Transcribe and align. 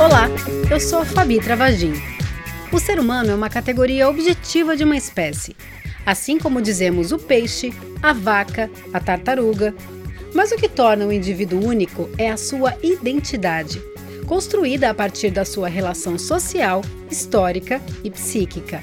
Olá, 0.00 0.28
eu 0.68 0.80
sou 0.80 1.04
Fabi 1.04 1.38
Travagin. 1.38 1.92
O 2.72 2.80
ser 2.80 2.98
humano 2.98 3.30
é 3.30 3.34
uma 3.34 3.48
categoria 3.48 4.08
objetiva 4.08 4.76
de 4.76 4.82
uma 4.82 4.96
espécie, 4.96 5.54
assim 6.04 6.38
como 6.38 6.60
dizemos 6.60 7.12
o 7.12 7.18
peixe, 7.18 7.72
a 8.02 8.12
vaca, 8.12 8.68
a 8.92 8.98
tartaruga. 8.98 9.72
Mas 10.34 10.50
o 10.50 10.56
que 10.56 10.68
torna 10.68 11.06
o 11.06 11.12
indivíduo 11.12 11.64
único 11.64 12.10
é 12.18 12.32
a 12.32 12.36
sua 12.36 12.76
identidade, 12.82 13.80
construída 14.26 14.90
a 14.90 14.94
partir 14.94 15.30
da 15.30 15.44
sua 15.44 15.68
relação 15.68 16.18
social, 16.18 16.82
histórica 17.10 17.80
e 18.02 18.10
psíquica. 18.10 18.82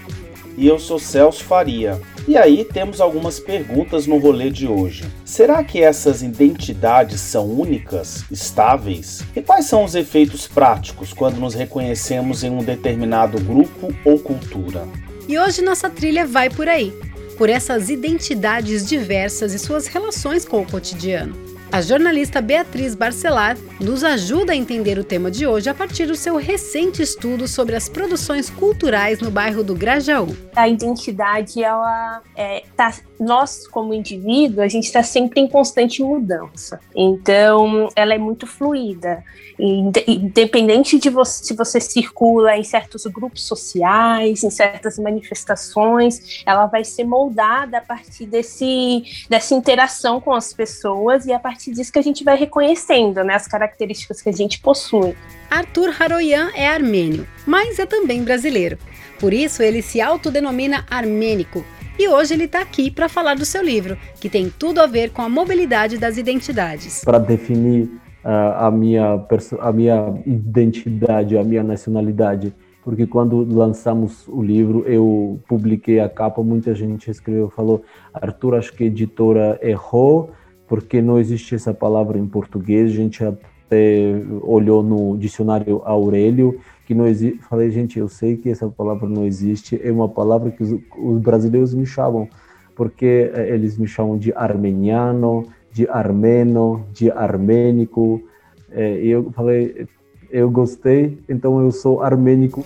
E 0.58 0.68
eu 0.68 0.80
sou 0.80 1.00
Celso 1.00 1.44
Faria. 1.44 2.00
E 2.28 2.38
aí 2.38 2.64
temos 2.64 3.02
algumas 3.02 3.40
perguntas 3.40 4.08
no 4.08 4.18
rolê 4.18 4.50
de 4.50 4.68
hoje. 4.68 5.04
Será 5.26 5.64
que 5.64 5.82
essas 5.82 6.22
identidades 6.22 7.20
são 7.20 7.46
únicas, 7.48 8.24
estáveis? 8.32 9.24
E 9.36 9.42
quais 9.42 9.66
são 9.66 9.84
os 9.84 9.94
efeitos 9.94 10.48
práticos 10.48 11.12
quando 11.12 11.38
nos 11.38 11.54
reconhecemos 11.54 12.44
em 12.44 12.50
um 12.50 12.64
determinado 12.64 13.40
grupo 13.42 13.94
ou 14.06 14.20
cultura? 14.20 14.88
E 15.28 15.38
hoje 15.38 15.62
nossa 15.62 15.90
trilha 15.90 16.26
vai 16.26 16.50
por 16.50 16.70
aí, 16.70 16.94
por 17.38 17.50
essas 17.50 17.90
identidades 17.90 18.86
diversas 18.86 19.54
e 19.54 19.60
suas 19.60 19.88
relações 19.88 20.46
com 20.46 20.62
o 20.62 20.66
cotidiano. 20.66 21.53
A 21.73 21.82
jornalista 21.82 22.40
Beatriz 22.40 22.94
Barcelar 22.94 23.58
nos 23.81 24.04
ajuda 24.04 24.54
a 24.54 24.55
entender 24.55 25.00
o 25.00 25.04
tema 25.04 25.31
de 25.31 25.48
hoje 25.48 25.72
a 25.72 25.73
partir 25.73 26.05
do 26.05 26.16
seu 26.16 26.36
recente 26.36 27.02
estudo 27.02 27.48
sobre 27.48 27.76
as 27.76 27.90
produções 27.90 28.48
culturais 28.48 29.20
no 29.20 29.31
bairro 29.31 29.64
do 29.64 29.73
Grajaú. 29.73 30.38
A 30.56 30.70
identidade, 30.70 31.64
ela 31.64 32.22
é, 32.36 32.61
tá, 32.78 32.94
nós 33.20 33.67
como 33.67 33.92
indivíduo, 33.92 34.61
a 34.61 34.67
gente 34.67 34.83
está 34.83 35.02
sempre 35.02 35.42
em 35.42 35.48
constante 35.48 36.03
mudança. 36.03 36.80
Então, 36.95 37.89
ela 37.95 38.14
é 38.14 38.20
muito 38.20 38.45
fluida. 38.45 39.23
Independente 39.58 41.00
de 41.00 41.09
você, 41.09 41.44
se 41.44 41.55
você 41.55 41.80
circula 41.80 42.55
em 42.55 42.64
certos 42.64 43.05
grupos 43.08 43.48
sociais, 43.48 44.44
em 44.44 44.50
certas 44.52 45.00
manifestações, 45.00 46.44
ela 46.45 46.67
vai 46.67 46.83
ser 46.83 47.03
moldada 47.03 47.80
a 47.80 47.81
partir 47.81 48.28
desse, 48.28 49.03
dessa 49.28 49.55
interação 49.55 50.22
com 50.22 50.33
as 50.33 50.53
pessoas 50.53 51.26
e 51.26 51.33
a 51.33 51.39
partir 51.39 51.62
disso 51.72 51.92
que 51.92 52.00
a 52.00 52.03
gente 52.03 52.23
vai 52.23 52.38
reconhecendo 52.38 53.23
né, 53.23 53.36
as 53.36 53.47
características 53.47 54.22
que 54.22 54.30
a 54.30 54.33
gente 54.33 54.59
possui. 54.59 55.16
Arthur 55.50 55.94
Haroyan 56.00 56.50
é 56.55 56.67
armênio, 56.67 57.28
mas 57.45 57.80
é 57.80 57.86
também 57.86 58.23
brasileiro. 58.23 58.78
Por 59.20 59.33
isso, 59.33 59.64
ele 59.64 59.81
se 59.81 60.02
autodenomina 60.02 60.86
armênico. 60.89 61.64
E 61.97 62.08
hoje 62.08 62.33
ele 62.33 62.45
está 62.45 62.61
aqui 62.61 62.89
para 62.89 63.08
falar 63.08 63.36
do 63.36 63.45
seu 63.45 63.64
livro, 63.64 63.97
que 64.20 64.28
tem 64.28 64.50
tudo 64.50 64.81
a 64.81 64.88
ver 64.88 65.11
com 65.11 65.22
a 65.22 65.30
mobilidade 65.30 65.97
das 65.97 66.17
identidades. 66.17 67.03
Para 67.05 67.20
definir 67.20 67.83
uh, 68.25 68.58
a, 68.58 68.72
minha, 68.72 69.23
a 69.59 69.72
minha 69.72 70.14
identidade, 70.25 71.38
a 71.38 71.44
minha 71.44 71.64
nacionalidade, 71.64 72.53
porque 72.83 73.08
quando 73.08 73.44
lançamos 73.44 74.27
o 74.27 74.42
livro, 74.42 74.83
eu 74.86 75.39
publiquei 75.48 76.00
a 76.00 76.09
capa, 76.09 76.44
muita 76.44 76.75
gente 76.75 77.09
escreveu, 77.09 77.50
falou, 77.50 77.83
Arthur, 78.14 78.55
acho 78.55 78.73
que 78.73 78.83
a 78.83 78.88
editora 78.88 79.59
errou, 79.61 80.31
porque 80.74 81.04
não 81.04 81.20
existe 81.20 81.54
essa 81.54 81.72
palavra 81.72 82.18
em 82.18 82.26
português, 82.26 82.90
a 82.90 82.96
gente 82.96 83.24
até 83.24 84.20
olhou 84.42 84.82
no 84.82 85.16
dicionário 85.16 85.84
Aurélio, 85.86 86.60
que 86.88 86.96
não 86.96 87.06
existe. 87.06 87.38
Falei, 87.48 87.70
gente, 87.70 88.00
eu 88.00 88.10
sei 88.10 88.38
que 88.38 88.50
essa 88.50 88.68
palavra 88.68 89.08
não 89.08 89.24
existe, 89.24 89.80
é 89.84 89.92
uma 89.92 90.10
palavra 90.10 90.50
que 90.50 90.64
os, 90.64 90.72
os 90.98 91.22
brasileiros 91.22 91.76
me 91.76 91.86
chamam, 91.86 92.28
porque 92.76 93.32
eh, 93.36 93.54
eles 93.54 93.78
me 93.78 93.86
chamam 93.86 94.18
de 94.18 94.33
armeniano, 94.33 95.45
de 95.72 95.88
armeno, 95.88 96.83
de 96.92 97.12
armênico. 97.12 98.23
É, 98.72 99.00
e 99.00 99.10
eu 99.10 99.32
falei, 99.32 99.86
eu 100.32 100.50
gostei, 100.50 101.20
então 101.30 101.62
eu 101.62 101.72
sou 101.72 102.02
armênico. 102.02 102.66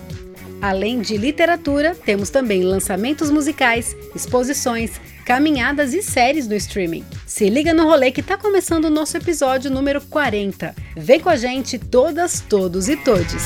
Além 0.60 1.00
de 1.00 1.16
literatura, 1.16 1.94
temos 1.94 2.30
também 2.30 2.62
lançamentos 2.62 3.30
musicais, 3.30 3.96
exposições, 4.14 5.00
caminhadas 5.24 5.94
e 5.94 6.02
séries 6.02 6.48
no 6.48 6.54
streaming. 6.56 7.04
Se 7.26 7.48
liga 7.48 7.72
no 7.72 7.84
rolê 7.84 8.10
que 8.10 8.22
tá 8.22 8.36
começando 8.36 8.86
o 8.86 8.90
nosso 8.90 9.16
episódio 9.16 9.70
número 9.70 10.00
40. 10.00 10.74
Vem 10.96 11.20
com 11.20 11.28
a 11.28 11.36
gente 11.36 11.78
todas, 11.78 12.40
todos 12.40 12.88
e 12.88 12.96
todes. 12.96 13.44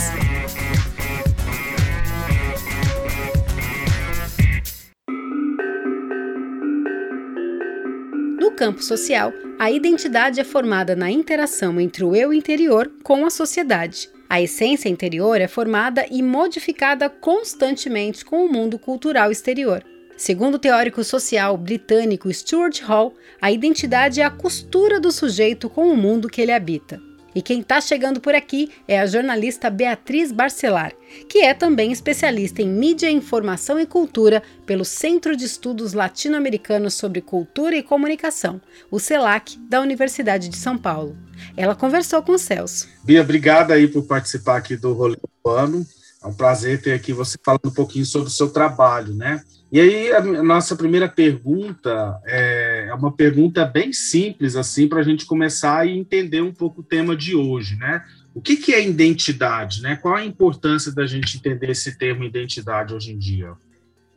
No 8.41 8.53
campo 8.53 8.83
social, 8.83 9.33
a 9.59 9.71
identidade 9.71 10.41
é 10.41 10.45
formada 10.45 10.97
na 10.97 11.11
interação 11.11 11.79
entre 11.79 12.05
o 12.05 12.17
eu 12.17 12.33
interior 12.33 12.91
com 13.03 13.27
a 13.27 13.31
sociedade. 13.31 14.09
A 14.33 14.41
essência 14.41 14.89
interior 14.89 15.43
é 15.43 15.47
formada 15.47 16.07
e 16.11 16.23
modificada 16.23 17.11
constantemente 17.11 18.25
com 18.25 18.47
o 18.47 18.51
mundo 18.51 18.79
cultural 18.79 19.31
exterior. 19.31 19.85
Segundo 20.17 20.55
o 20.55 20.59
teórico 20.59 21.05
social 21.05 21.55
britânico 21.59 22.33
Stuart 22.33 22.81
Hall, 22.81 23.13
a 23.43 23.53
identidade 23.53 24.23
é 24.23 24.25
a 24.25 24.31
costura 24.31 24.99
do 24.99 25.13
sujeito 25.13 25.69
com 25.69 25.87
o 25.93 25.95
mundo 25.95 26.31
que 26.31 26.41
ele 26.41 26.51
habita. 26.51 26.99
E 27.35 27.41
quem 27.41 27.61
está 27.61 27.81
chegando 27.81 28.21
por 28.21 28.35
aqui 28.35 28.71
é 28.87 29.01
a 29.01 29.07
jornalista 29.07 29.71
Beatriz 29.71 30.31
Barcelar, 30.31 30.93
que 31.29 31.39
é 31.39 31.55
também 31.55 31.91
especialista 31.91 32.61
em 32.63 32.69
mídia, 32.69 33.11
informação 33.11 33.81
e 33.81 33.87
cultura 33.87 34.43
pelo 34.67 34.85
Centro 34.85 35.37
de 35.37 35.45
Estudos 35.45 35.93
Latino-Americanos 35.93 36.95
sobre 36.95 37.21
Cultura 37.21 37.77
e 37.77 37.83
Comunicação, 37.83 38.61
o 38.91 38.99
CELAC, 38.99 39.59
da 39.69 39.81
Universidade 39.81 40.49
de 40.49 40.57
São 40.57 40.77
Paulo. 40.77 41.17
Ela 41.57 41.75
conversou 41.75 42.23
com 42.23 42.33
o 42.33 42.39
Celso. 42.39 42.89
Bia, 43.05 43.23
obrigada 43.23 43.75
aí 43.75 43.89
por 43.89 44.05
participar 44.05 44.57
aqui 44.57 44.77
do 44.77 44.93
Rolê 44.93 45.17
Ano. 45.47 45.87
É 46.23 46.27
um 46.27 46.35
prazer 46.35 46.81
ter 46.81 46.93
aqui 46.93 47.13
você 47.13 47.37
falando 47.45 47.67
um 47.67 47.75
pouquinho 47.75 48.07
sobre 48.07 48.29
o 48.29 48.33
seu 48.33 48.49
trabalho, 48.51 49.15
né? 49.15 49.43
E 49.73 49.81
aí, 49.81 50.13
a 50.13 50.21
nossa 50.21 50.77
primeira 50.77 51.09
pergunta 51.09 52.21
é, 52.27 52.89
é 52.91 52.95
uma 52.95 53.11
pergunta 53.11 53.65
bem 53.65 53.91
simples, 53.91 54.55
assim, 54.55 54.87
para 54.87 55.01
a 55.01 55.03
gente 55.03 55.25
começar 55.25 55.89
e 55.89 55.99
entender 55.99 56.43
um 56.43 56.53
pouco 56.53 56.83
o 56.83 56.85
tema 56.85 57.17
de 57.17 57.35
hoje, 57.35 57.77
né? 57.77 58.05
O 58.35 58.41
que, 58.43 58.59
que 58.59 58.75
é 58.75 58.87
identidade, 58.87 59.81
né? 59.81 59.97
Qual 59.97 60.15
a 60.15 60.23
importância 60.23 60.93
da 60.93 61.07
gente 61.07 61.39
entender 61.39 61.71
esse 61.71 61.97
termo 61.97 62.23
identidade 62.23 62.93
hoje 62.93 63.13
em 63.13 63.19
dia? 63.19 63.55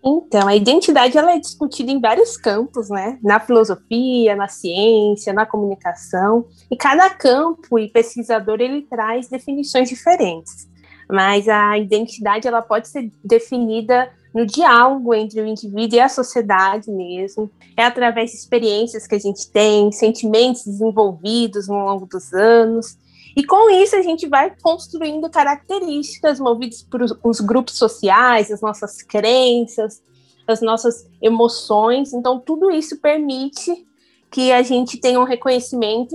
Então, 0.03 0.45
a 0.45 0.53
identidade 0.57 1.17
ela 1.17 1.31
é 1.31 1.39
discutida 1.39 1.89
em 1.89 2.01
vários 2.01 2.35
campos, 2.35 2.89
né? 2.89 3.17
Na 3.23 3.39
filosofia, 3.39 4.35
na 4.35 4.49
ciência, 4.49 5.31
na 5.31 5.45
comunicação, 5.45 6.47
e 6.69 6.75
cada 6.75 7.09
campo 7.09 7.79
e 7.79 7.89
pesquisador 7.89 8.59
ele 8.59 8.81
traz 8.81 9.29
definições 9.29 9.87
diferentes. 9.87 10.67
Mas 11.09 11.47
a 11.47 11.77
identidade 11.77 12.45
ela 12.45 12.61
pode 12.61 12.89
ser 12.89 13.09
definida 13.23 14.11
no 14.35 14.45
diálogo 14.45 15.13
entre 15.13 15.39
o 15.39 15.47
indivíduo 15.47 15.95
e 15.95 16.01
a 16.01 16.09
sociedade 16.09 16.91
mesmo. 16.91 17.49
É 17.77 17.85
através 17.85 18.31
de 18.31 18.37
experiências 18.37 19.07
que 19.07 19.15
a 19.15 19.19
gente 19.19 19.49
tem, 19.49 19.89
sentimentos 19.93 20.65
desenvolvidos 20.65 21.69
ao 21.69 21.85
longo 21.85 22.05
dos 22.05 22.33
anos. 22.33 22.97
E 23.33 23.45
com 23.45 23.69
isso 23.69 23.95
a 23.95 24.01
gente 24.01 24.27
vai 24.27 24.53
construindo 24.61 25.29
características 25.29 26.37
movidas 26.37 26.83
por 26.83 27.01
os 27.23 27.39
grupos 27.39 27.77
sociais, 27.77 28.51
as 28.51 28.59
nossas 28.59 29.01
crenças, 29.01 30.03
as 30.45 30.59
nossas 30.59 31.07
emoções. 31.21 32.11
Então 32.11 32.37
tudo 32.37 32.69
isso 32.69 32.99
permite 32.99 33.87
que 34.29 34.51
a 34.51 34.61
gente 34.61 34.97
tenha 34.97 35.17
um 35.17 35.23
reconhecimento 35.23 36.13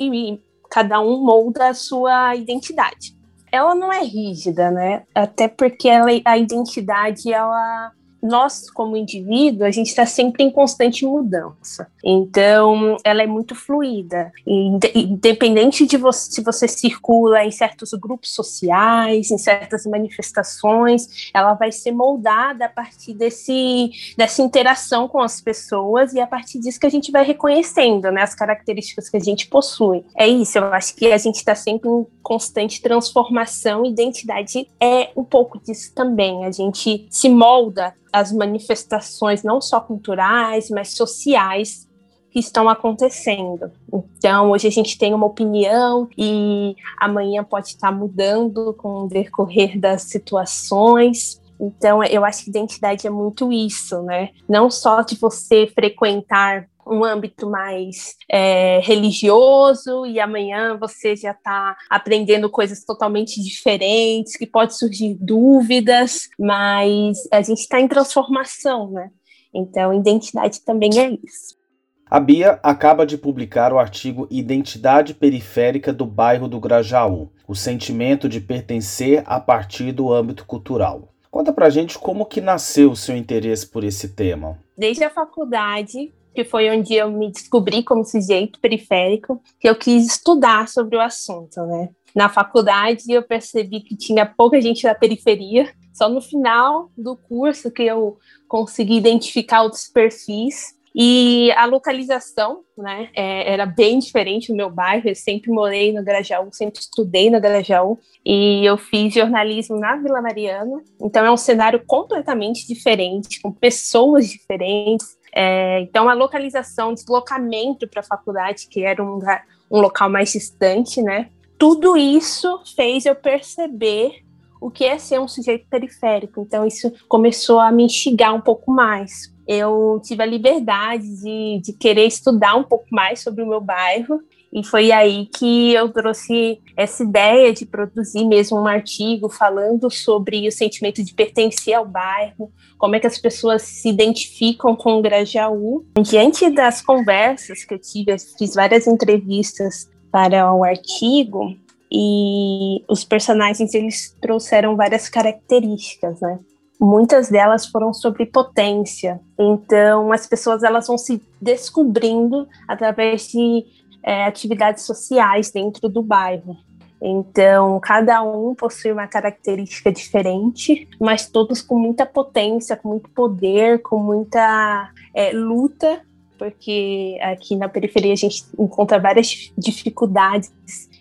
e, 0.00 0.32
e 0.32 0.42
cada 0.68 1.00
um 1.00 1.24
molda 1.24 1.68
a 1.68 1.74
sua 1.74 2.34
identidade. 2.34 3.21
Ela 3.52 3.74
não 3.74 3.92
é 3.92 4.02
rígida, 4.02 4.70
né? 4.70 5.04
Até 5.14 5.46
porque 5.46 5.88
ela, 5.88 6.08
a 6.24 6.38
identidade 6.38 7.30
ela 7.30 7.92
nós, 8.22 8.70
como 8.70 8.96
indivíduo, 8.96 9.66
a 9.66 9.70
gente 9.70 9.88
está 9.88 10.06
sempre 10.06 10.44
em 10.44 10.50
constante 10.50 11.04
mudança. 11.04 11.88
Então, 12.04 12.96
ela 13.02 13.22
é 13.22 13.26
muito 13.26 13.54
fluida. 13.54 14.30
Independente 14.46 15.84
de 15.86 15.96
você, 15.96 16.30
se 16.30 16.42
você 16.42 16.68
circula 16.68 17.44
em 17.44 17.50
certos 17.50 17.92
grupos 17.94 18.32
sociais, 18.32 19.30
em 19.30 19.38
certas 19.38 19.84
manifestações, 19.86 21.30
ela 21.34 21.54
vai 21.54 21.72
ser 21.72 21.90
moldada 21.90 22.66
a 22.66 22.68
partir 22.68 23.14
desse, 23.14 23.90
dessa 24.16 24.40
interação 24.40 25.08
com 25.08 25.20
as 25.20 25.40
pessoas 25.40 26.12
e 26.12 26.20
a 26.20 26.26
partir 26.26 26.60
disso 26.60 26.78
que 26.78 26.86
a 26.86 26.90
gente 26.90 27.10
vai 27.10 27.24
reconhecendo 27.24 28.10
né, 28.12 28.22
as 28.22 28.34
características 28.34 29.08
que 29.08 29.16
a 29.16 29.20
gente 29.20 29.48
possui. 29.48 30.04
É 30.16 30.28
isso, 30.28 30.58
eu 30.58 30.72
acho 30.72 30.94
que 30.94 31.12
a 31.12 31.18
gente 31.18 31.36
está 31.36 31.54
sempre 31.54 31.88
em 31.88 32.06
constante 32.22 32.80
transformação. 32.80 33.84
Identidade 33.84 34.68
é 34.80 35.10
um 35.16 35.24
pouco 35.24 35.58
disso 35.58 35.92
também. 35.94 36.44
A 36.44 36.50
gente 36.52 37.06
se 37.10 37.28
molda 37.28 37.94
as 38.12 38.32
manifestações 38.32 39.42
não 39.42 39.60
só 39.60 39.80
culturais, 39.80 40.68
mas 40.70 40.94
sociais 40.94 41.88
que 42.30 42.38
estão 42.38 42.68
acontecendo. 42.68 43.70
Então, 43.92 44.50
hoje 44.50 44.66
a 44.66 44.70
gente 44.70 44.96
tem 44.96 45.12
uma 45.12 45.26
opinião 45.26 46.08
e 46.16 46.74
amanhã 46.98 47.44
pode 47.44 47.68
estar 47.68 47.92
mudando 47.92 48.74
com 48.74 49.04
o 49.04 49.08
decorrer 49.08 49.78
das 49.78 50.02
situações. 50.02 51.40
Então, 51.60 52.02
eu 52.02 52.24
acho 52.24 52.44
que 52.44 52.50
identidade 52.50 53.06
é 53.06 53.10
muito 53.10 53.52
isso, 53.52 54.02
né? 54.02 54.30
Não 54.48 54.70
só 54.70 55.02
de 55.02 55.14
você 55.14 55.66
frequentar 55.66 56.66
um 56.86 57.04
âmbito 57.04 57.48
mais 57.48 58.16
é, 58.30 58.80
religioso 58.80 60.06
e 60.06 60.20
amanhã 60.20 60.76
você 60.76 61.14
já 61.16 61.32
está 61.32 61.76
aprendendo 61.88 62.50
coisas 62.50 62.84
totalmente 62.84 63.42
diferentes, 63.42 64.36
que 64.36 64.46
pode 64.46 64.76
surgir 64.76 65.16
dúvidas, 65.20 66.28
mas 66.38 67.18
a 67.30 67.42
gente 67.42 67.60
está 67.60 67.80
em 67.80 67.88
transformação, 67.88 68.90
né? 68.90 69.10
Então, 69.54 69.92
identidade 69.92 70.60
também 70.60 70.98
é 70.98 71.10
isso. 71.10 71.60
A 72.08 72.20
Bia 72.20 72.60
acaba 72.62 73.06
de 73.06 73.16
publicar 73.16 73.72
o 73.72 73.78
artigo 73.78 74.28
Identidade 74.30 75.14
Periférica 75.14 75.92
do 75.92 76.04
Bairro 76.04 76.46
do 76.46 76.60
Grajaú, 76.60 77.30
o 77.48 77.54
sentimento 77.54 78.28
de 78.28 78.38
pertencer 78.38 79.22
a 79.24 79.40
partir 79.40 79.92
do 79.92 80.12
âmbito 80.12 80.44
cultural. 80.44 81.08
Conta 81.30 81.54
pra 81.54 81.70
gente 81.70 81.98
como 81.98 82.26
que 82.26 82.42
nasceu 82.42 82.90
o 82.90 82.96
seu 82.96 83.16
interesse 83.16 83.66
por 83.66 83.82
esse 83.82 84.10
tema. 84.10 84.58
Desde 84.76 85.04
a 85.04 85.08
faculdade, 85.08 86.12
que 86.34 86.44
foi 86.44 86.70
onde 86.70 86.94
eu 86.94 87.10
me 87.10 87.30
descobri 87.30 87.82
como 87.82 88.04
sujeito 88.04 88.60
periférico, 88.60 89.42
que 89.60 89.68
eu 89.68 89.74
quis 89.74 90.06
estudar 90.06 90.68
sobre 90.68 90.96
o 90.96 91.00
assunto, 91.00 91.60
né? 91.66 91.90
Na 92.14 92.28
faculdade 92.28 93.04
eu 93.10 93.22
percebi 93.22 93.80
que 93.80 93.96
tinha 93.96 94.26
pouca 94.26 94.60
gente 94.60 94.82
da 94.82 94.94
periferia, 94.94 95.72
só 95.94 96.08
no 96.08 96.20
final 96.20 96.90
do 96.96 97.16
curso 97.16 97.70
que 97.70 97.82
eu 97.82 98.18
consegui 98.48 98.96
identificar 98.96 99.62
outros 99.62 99.88
perfis 99.88 100.74
e 100.94 101.50
a 101.52 101.64
localização, 101.64 102.60
né, 102.76 103.08
é, 103.14 103.50
era 103.52 103.64
bem 103.64 103.98
diferente 103.98 104.50
no 104.50 104.56
meu 104.56 104.68
bairro. 104.68 105.08
Eu 105.08 105.14
sempre 105.14 105.50
morei 105.50 105.92
no 105.92 106.04
Grajaú, 106.04 106.48
sempre 106.52 106.80
estudei 106.80 107.30
no 107.30 107.40
Grajaú 107.40 107.98
e 108.24 108.64
eu 108.64 108.76
fiz 108.76 109.14
jornalismo 109.14 109.78
na 109.78 109.96
Vila 109.96 110.20
Mariana. 110.20 110.82
Então 111.00 111.24
é 111.24 111.30
um 111.30 111.36
cenário 111.36 111.82
completamente 111.86 112.66
diferente, 112.66 113.40
com 113.40 113.50
pessoas 113.50 114.28
diferentes. 114.28 115.16
É, 115.34 115.80
então 115.80 116.08
a 116.08 116.14
localização, 116.14 116.92
deslocamento 116.92 117.88
para 117.88 118.00
a 118.00 118.04
faculdade, 118.04 118.66
que 118.68 118.84
era 118.84 119.02
um, 119.02 119.12
lugar, 119.12 119.44
um 119.70 119.80
local 119.80 120.10
mais 120.10 120.32
distante, 120.32 121.00
né? 121.00 121.30
Tudo 121.58 121.96
isso 121.96 122.60
fez 122.76 123.06
eu 123.06 123.14
perceber 123.14 124.22
o 124.62 124.70
que 124.70 124.84
é 124.84 124.96
ser 124.96 125.20
um 125.20 125.26
sujeito 125.26 125.66
periférico. 125.68 126.40
Então, 126.40 126.64
isso 126.64 126.92
começou 127.08 127.58
a 127.58 127.72
me 127.72 127.84
instigar 127.84 128.32
um 128.32 128.40
pouco 128.40 128.70
mais. 128.70 129.32
Eu 129.46 130.00
tive 130.04 130.22
a 130.22 130.26
liberdade 130.26 131.04
de, 131.20 131.60
de 131.60 131.72
querer 131.72 132.06
estudar 132.06 132.54
um 132.54 132.62
pouco 132.62 132.86
mais 132.90 133.20
sobre 133.20 133.42
o 133.42 133.46
meu 133.46 133.60
bairro, 133.60 134.22
e 134.52 134.62
foi 134.64 134.92
aí 134.92 135.26
que 135.26 135.72
eu 135.72 135.88
trouxe 135.88 136.60
essa 136.76 137.02
ideia 137.02 137.52
de 137.52 137.64
produzir 137.64 138.24
mesmo 138.26 138.60
um 138.60 138.66
artigo 138.66 139.28
falando 139.28 139.90
sobre 139.90 140.46
o 140.46 140.52
sentimento 140.52 141.02
de 141.02 141.14
pertencer 141.14 141.74
ao 141.74 141.86
bairro, 141.86 142.52
como 142.78 142.94
é 142.94 143.00
que 143.00 143.06
as 143.06 143.18
pessoas 143.18 143.62
se 143.62 143.88
identificam 143.88 144.76
com 144.76 144.98
o 144.98 145.02
Grajaú. 145.02 145.84
Diante 146.00 146.50
das 146.50 146.82
conversas 146.82 147.64
que 147.64 147.74
eu 147.74 147.78
tive, 147.78 148.12
eu 148.12 148.18
fiz 148.18 148.54
várias 148.54 148.86
entrevistas 148.86 149.88
para 150.10 150.54
o 150.54 150.62
artigo, 150.62 151.56
e 151.94 152.82
os 152.88 153.04
personagens 153.04 153.74
eles 153.74 154.16
trouxeram 154.18 154.74
várias 154.76 155.10
características, 155.10 156.20
né? 156.22 156.38
Muitas 156.80 157.28
delas 157.28 157.66
foram 157.66 157.92
sobre 157.92 158.24
potência. 158.24 159.20
Então 159.38 160.10
as 160.10 160.26
pessoas 160.26 160.62
elas 160.62 160.86
vão 160.86 160.96
se 160.96 161.22
descobrindo 161.40 162.48
através 162.66 163.28
de 163.28 163.66
é, 164.02 164.24
atividades 164.24 164.84
sociais 164.84 165.50
dentro 165.50 165.88
do 165.88 166.02
bairro. 166.02 166.56
Então, 167.04 167.80
cada 167.80 168.22
um 168.22 168.54
possui 168.54 168.92
uma 168.92 169.08
característica 169.08 169.90
diferente, 169.90 170.88
mas 171.00 171.28
todos 171.28 171.60
com 171.60 171.76
muita 171.76 172.06
potência, 172.06 172.76
com 172.76 172.90
muito 172.90 173.10
poder, 173.10 173.82
com 173.82 173.98
muita 173.98 174.88
é, 175.12 175.32
luta, 175.32 176.00
porque 176.38 177.18
aqui 177.20 177.56
na 177.56 177.68
periferia 177.68 178.12
a 178.12 178.16
gente 178.16 178.44
encontra 178.56 179.00
várias 179.00 179.52
dificuldades 179.58 180.52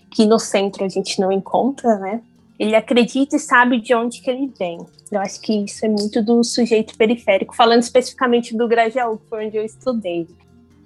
que 0.10 0.26
no 0.26 0.40
centro 0.40 0.84
a 0.84 0.90
gente 0.90 1.20
não 1.20 1.32
encontra, 1.32 1.98
né? 2.00 2.22
Ele 2.60 2.76
acredita 2.76 3.36
e 3.36 3.40
sabe 3.40 3.80
de 3.80 3.94
onde 3.94 4.22
que 4.22 4.30
ele 4.30 4.52
vem. 4.58 4.80
Eu 5.12 5.20
acho 5.20 5.40
que 5.42 5.66
isso 5.66 5.86
é 5.86 5.90
muito 5.90 6.24
do 6.24 6.44
sujeito 6.44 6.96
periférico, 6.98 7.56
falando 7.56 7.82
especificamente 7.82 8.56
do 8.56 8.68
Grajaú, 8.68 9.18
que 9.18 9.30
foi 9.30 9.48
onde 9.48 9.58
eu 9.58 9.66
estudei. 9.66 10.28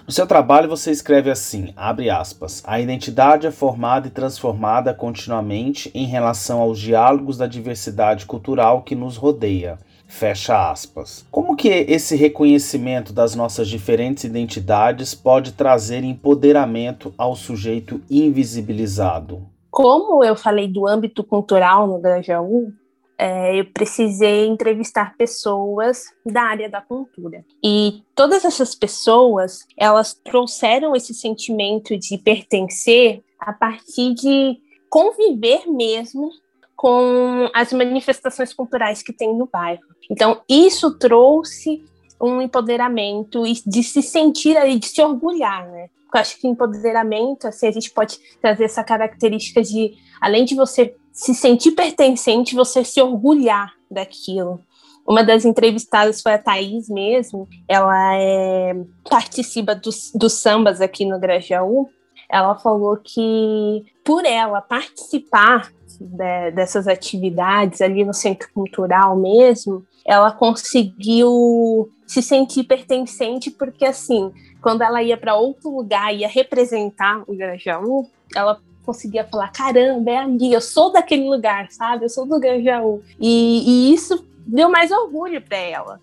No 0.07 0.11
seu 0.11 0.27
trabalho 0.27 0.69
você 0.69 0.91
escreve 0.91 1.31
assim, 1.31 1.73
abre 1.75 2.11
aspas, 2.11 2.61
a 2.67 2.79
identidade 2.79 3.47
é 3.47 3.51
formada 3.51 4.07
e 4.07 4.11
transformada 4.11 4.93
continuamente 4.93 5.89
em 5.95 6.05
relação 6.05 6.61
aos 6.61 6.79
diálogos 6.79 7.39
da 7.39 7.47
diversidade 7.47 8.27
cultural 8.27 8.83
que 8.83 8.93
nos 8.93 9.17
rodeia. 9.17 9.79
Fecha 10.07 10.69
aspas. 10.69 11.25
Como 11.31 11.55
que 11.55 11.69
esse 11.69 12.15
reconhecimento 12.15 13.11
das 13.11 13.33
nossas 13.33 13.67
diferentes 13.67 14.23
identidades 14.23 15.15
pode 15.15 15.53
trazer 15.53 16.03
empoderamento 16.03 17.11
ao 17.17 17.35
sujeito 17.35 17.99
invisibilizado? 18.07 19.41
Como 19.71 20.23
eu 20.23 20.35
falei 20.35 20.67
do 20.67 20.87
âmbito 20.87 21.23
cultural 21.23 21.87
no 21.87 21.97
Grajaú, 21.97 22.71
é, 23.17 23.59
eu 23.59 23.65
precisei 23.65 24.45
entrevistar 24.45 25.15
pessoas 25.17 26.05
da 26.25 26.41
área 26.41 26.69
da 26.69 26.81
cultura. 26.81 27.45
E 27.63 28.03
todas 28.13 28.43
essas 28.43 28.75
pessoas, 28.75 29.65
elas 29.77 30.13
trouxeram 30.13 30.95
esse 30.95 31.13
sentimento 31.13 31.97
de 31.97 32.17
pertencer 32.17 33.23
a 33.39 33.53
partir 33.53 34.13
de 34.13 34.57
conviver 34.89 35.67
mesmo 35.67 36.29
com 36.75 37.49
as 37.53 37.71
manifestações 37.71 38.53
culturais 38.53 39.01
que 39.01 39.13
tem 39.13 39.35
no 39.35 39.47
bairro. 39.47 39.83
Então, 40.11 40.41
isso 40.49 40.97
trouxe 40.97 41.83
um 42.21 42.41
empoderamento 42.41 43.43
de 43.65 43.83
se 43.83 44.01
sentir 44.01 44.57
ali, 44.57 44.77
de 44.77 44.87
se 44.87 45.01
orgulhar, 45.01 45.69
né? 45.69 45.87
Eu 46.13 46.21
acho 46.21 46.39
que 46.39 46.47
empoderamento, 46.47 47.45
assim, 47.47 47.67
a 47.67 47.71
gente 47.71 47.91
pode 47.91 48.17
trazer 48.41 48.65
essa 48.65 48.83
característica 48.83 49.61
de, 49.61 49.95
além 50.21 50.45
de 50.45 50.55
você 50.55 50.95
se 51.15 51.33
sentir 51.33 51.71
pertencente, 51.71 52.53
você 52.53 52.83
se 52.83 53.01
orgulhar 53.01 53.73
daquilo. 53.89 54.59
Uma 55.07 55.23
das 55.23 55.45
entrevistadas 55.45 56.21
foi 56.21 56.33
a 56.33 56.37
Thaís 56.37 56.89
mesmo, 56.89 57.47
ela 57.69 58.15
é, 58.15 58.75
participa 59.09 59.73
dos, 59.73 60.11
dos 60.13 60.33
sambas 60.33 60.81
aqui 60.81 61.05
no 61.05 61.17
Grajaú. 61.17 61.89
Ela 62.27 62.55
falou 62.55 62.97
que, 62.97 63.85
por 64.03 64.25
ela 64.25 64.61
participar 64.61 65.71
de, 65.99 66.51
dessas 66.51 66.87
atividades 66.87 67.81
ali 67.81 68.03
no 68.03 68.13
centro 68.13 68.49
cultural 68.51 69.15
mesmo, 69.15 69.85
ela 70.03 70.31
conseguiu 70.31 71.89
se 72.05 72.21
sentir 72.21 72.63
pertencente, 72.63 73.49
porque 73.51 73.85
assim, 73.85 74.31
quando 74.61 74.81
ela 74.81 75.01
ia 75.01 75.15
para 75.15 75.35
outro 75.35 75.69
lugar, 75.69 76.13
ia 76.13 76.27
representar 76.27 77.23
o 77.27 77.35
Grajaú, 77.35 78.09
ela 78.35 78.59
conseguia 78.85 79.25
falar: 79.25 79.51
caramba, 79.51 80.11
é 80.11 80.17
ali, 80.17 80.53
eu 80.53 80.61
sou 80.61 80.91
daquele 80.91 81.27
lugar, 81.27 81.67
sabe? 81.71 82.05
Eu 82.05 82.09
sou 82.09 82.25
do 82.25 82.39
Grajaú. 82.39 83.01
E, 83.19 83.89
e 83.89 83.93
isso 83.93 84.25
deu 84.45 84.69
mais 84.69 84.91
orgulho 84.91 85.41
para 85.41 85.57
ela. 85.57 85.99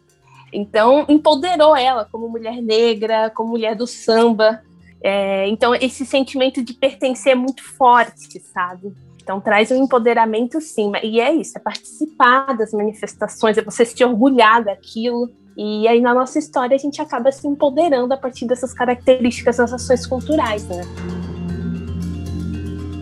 Então, 0.52 1.06
empoderou 1.08 1.74
ela 1.74 2.06
como 2.10 2.28
mulher 2.28 2.60
negra, 2.60 3.30
como 3.30 3.50
mulher 3.50 3.74
do 3.74 3.86
samba. 3.86 4.60
É, 5.02 5.48
então, 5.48 5.74
esse 5.74 6.04
sentimento 6.04 6.62
de 6.62 6.74
pertencer 6.74 7.32
é 7.32 7.34
muito 7.34 7.62
forte, 7.62 8.38
sabe? 8.40 8.92
Então 9.22 9.40
traz 9.40 9.70
um 9.70 9.76
empoderamento 9.76 10.60
sim, 10.60 10.90
e 11.02 11.20
é 11.20 11.32
isso, 11.32 11.56
é 11.56 11.60
participar 11.60 12.56
das 12.56 12.72
manifestações, 12.72 13.56
é 13.56 13.62
você 13.62 13.84
se 13.84 14.04
orgulhar 14.04 14.64
daquilo. 14.64 15.30
E 15.56 15.86
aí 15.86 16.00
na 16.00 16.12
nossa 16.12 16.38
história 16.38 16.74
a 16.74 16.78
gente 16.78 17.00
acaba 17.00 17.30
se 17.30 17.46
empoderando 17.46 18.12
a 18.12 18.16
partir 18.16 18.46
dessas 18.46 18.74
características 18.74 19.58
das 19.58 19.72
ações 19.72 20.06
culturais, 20.06 20.66
né? 20.66 20.82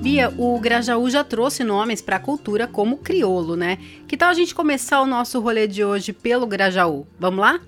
Bia, 0.00 0.32
o 0.38 0.58
Grajaú 0.58 1.10
já 1.10 1.22
trouxe 1.22 1.62
nomes 1.62 2.00
para 2.00 2.16
a 2.16 2.20
cultura 2.20 2.66
como 2.66 2.96
criolo, 2.96 3.54
né? 3.54 3.76
Que 4.08 4.16
tal 4.16 4.30
a 4.30 4.34
gente 4.34 4.54
começar 4.54 5.02
o 5.02 5.06
nosso 5.06 5.38
rolê 5.40 5.68
de 5.68 5.84
hoje 5.84 6.10
pelo 6.10 6.46
Grajaú? 6.46 7.06
Vamos 7.18 7.40
lá? 7.40 7.60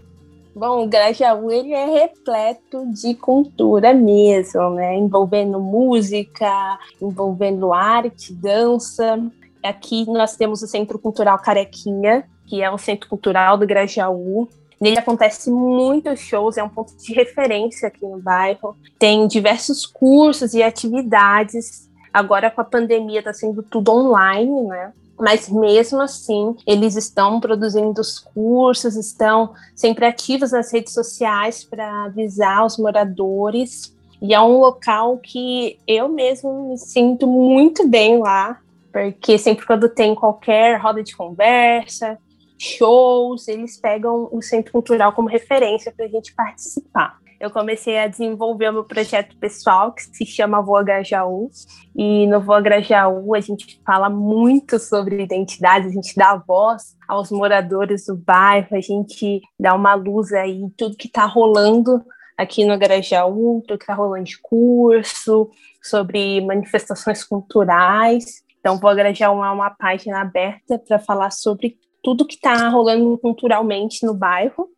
Bom, 0.56 0.82
o 0.82 0.88
Grajaú 0.88 1.50
ele 1.50 1.74
é 1.74 1.84
repleto 1.84 2.90
de 2.90 3.14
cultura 3.16 3.92
mesmo, 3.92 4.70
né? 4.70 4.96
Envolvendo 4.96 5.60
música, 5.60 6.78
envolvendo 7.02 7.70
arte, 7.70 8.32
dança. 8.32 9.22
Aqui 9.62 10.06
nós 10.06 10.34
temos 10.34 10.62
o 10.62 10.66
Centro 10.66 10.98
Cultural 10.98 11.38
Carequinha, 11.38 12.24
que 12.46 12.62
é 12.62 12.72
um 12.72 12.78
centro 12.78 13.10
cultural 13.10 13.58
do 13.58 13.66
Grajaú. 13.66 14.48
Nele 14.80 14.98
acontece 14.98 15.50
muitos 15.50 16.18
shows, 16.20 16.56
é 16.56 16.64
um 16.64 16.68
ponto 16.70 16.96
de 16.96 17.12
referência 17.12 17.88
aqui 17.88 18.06
no 18.06 18.18
bairro. 18.18 18.74
Tem 18.98 19.28
diversos 19.28 19.84
cursos 19.84 20.54
e 20.54 20.62
atividades. 20.62 21.91
Agora 22.12 22.50
com 22.50 22.60
a 22.60 22.64
pandemia 22.64 23.20
está 23.20 23.32
sendo 23.32 23.62
tudo 23.62 23.90
online, 23.90 24.62
né? 24.62 24.92
mas 25.22 25.48
mesmo 25.48 26.00
assim 26.00 26.56
eles 26.66 26.96
estão 26.96 27.38
produzindo 27.38 28.00
os 28.00 28.18
cursos, 28.18 28.96
estão 28.96 29.54
sempre 29.72 30.04
ativos 30.04 30.50
nas 30.50 30.72
redes 30.72 30.92
sociais 30.92 31.62
para 31.62 32.06
avisar 32.06 32.66
os 32.66 32.76
moradores. 32.76 33.94
E 34.20 34.34
é 34.34 34.40
um 34.40 34.58
local 34.58 35.18
que 35.18 35.78
eu 35.86 36.08
mesmo 36.08 36.70
me 36.70 36.76
sinto 36.78 37.26
muito 37.26 37.86
bem 37.86 38.18
lá, 38.18 38.60
porque 38.92 39.38
sempre 39.38 39.64
quando 39.64 39.88
tem 39.88 40.12
qualquer 40.14 40.80
roda 40.80 41.04
de 41.04 41.16
conversa, 41.16 42.18
shows, 42.58 43.46
eles 43.46 43.80
pegam 43.80 44.28
o 44.32 44.42
Centro 44.42 44.72
Cultural 44.72 45.12
como 45.12 45.28
referência 45.28 45.92
para 45.92 46.06
a 46.06 46.08
gente 46.08 46.34
participar 46.34 47.21
eu 47.42 47.50
comecei 47.50 47.98
a 47.98 48.06
desenvolver 48.06 48.70
o 48.70 48.72
meu 48.72 48.84
projeto 48.84 49.36
pessoal, 49.36 49.92
que 49.92 50.02
se 50.02 50.24
chama 50.24 50.62
Voa 50.62 50.84
Grajaú. 50.84 51.50
E 51.92 52.24
no 52.28 52.40
Voa 52.40 52.60
Grajaú 52.60 53.34
a 53.34 53.40
gente 53.40 53.82
fala 53.84 54.08
muito 54.08 54.78
sobre 54.78 55.24
identidade, 55.24 55.88
a 55.88 55.90
gente 55.90 56.14
dá 56.14 56.36
voz 56.36 56.96
aos 57.08 57.32
moradores 57.32 58.06
do 58.06 58.16
bairro, 58.16 58.68
a 58.76 58.80
gente 58.80 59.40
dá 59.58 59.74
uma 59.74 59.94
luz 59.94 60.32
aí 60.32 60.52
em 60.52 60.70
tudo 60.70 60.96
que 60.96 61.08
está 61.08 61.26
rolando 61.26 62.00
aqui 62.38 62.64
no 62.64 62.78
Grajaú, 62.78 63.60
tudo 63.66 63.76
que 63.76 63.82
está 63.82 63.94
rolando 63.94 64.22
de 64.22 64.40
curso, 64.40 65.50
sobre 65.82 66.40
manifestações 66.42 67.24
culturais. 67.24 68.44
Então, 68.60 68.78
Voa 68.78 68.94
Grajaú 68.94 69.44
é 69.44 69.50
uma 69.50 69.70
página 69.70 70.20
aberta 70.20 70.78
para 70.78 71.00
falar 71.00 71.32
sobre 71.32 71.76
tudo 72.04 72.24
que 72.24 72.34
está 72.34 72.68
rolando 72.68 73.18
culturalmente 73.18 74.06
no 74.06 74.14
bairro. 74.14 74.68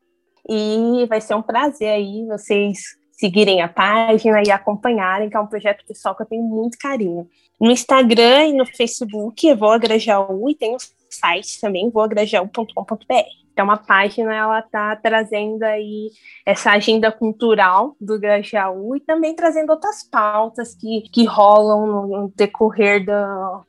E 0.49 1.07
vai 1.07 1.21
ser 1.21 1.35
um 1.35 1.43
prazer 1.43 1.89
aí 1.89 2.27
vocês 2.27 2.79
seguirem 3.13 3.63
a 3.63 3.69
página 3.69 4.43
e 4.45 4.51
acompanharem, 4.51 5.31
que 5.31 5.37
é 5.37 5.41
um 5.41 5.47
projeto 5.47 5.85
pessoal 5.87 6.15
que 6.15 6.23
eu 6.23 6.27
tenho 6.27 6.43
muito 6.43 6.77
carinho. 6.79 7.29
No 7.61 7.71
Instagram 7.71 8.47
e 8.47 8.53
no 8.53 8.67
Facebook, 8.67 9.47
eu 9.47 9.57
vou 9.57 9.71
a 9.71 9.79
Grajaú 9.79 10.51
e 10.51 10.55
tem 10.55 10.75
o 10.75 10.79
site 11.09 11.61
também, 11.61 11.89
voagrajaú.com.br. 11.91 13.45
Então, 13.53 13.71
a 13.71 13.77
página 13.77 14.35
ela 14.35 14.59
está 14.59 14.97
trazendo 14.97 15.63
aí 15.63 16.11
essa 16.45 16.73
agenda 16.73 17.13
cultural 17.13 17.95
do 18.01 18.19
Grajaú 18.19 18.97
e 18.97 19.01
também 19.01 19.35
trazendo 19.35 19.71
outras 19.71 20.03
pautas 20.03 20.75
que, 20.75 21.03
que 21.13 21.25
rolam 21.25 21.87
no, 21.87 22.33
decorrer 22.35 23.07
da, 23.07 23.63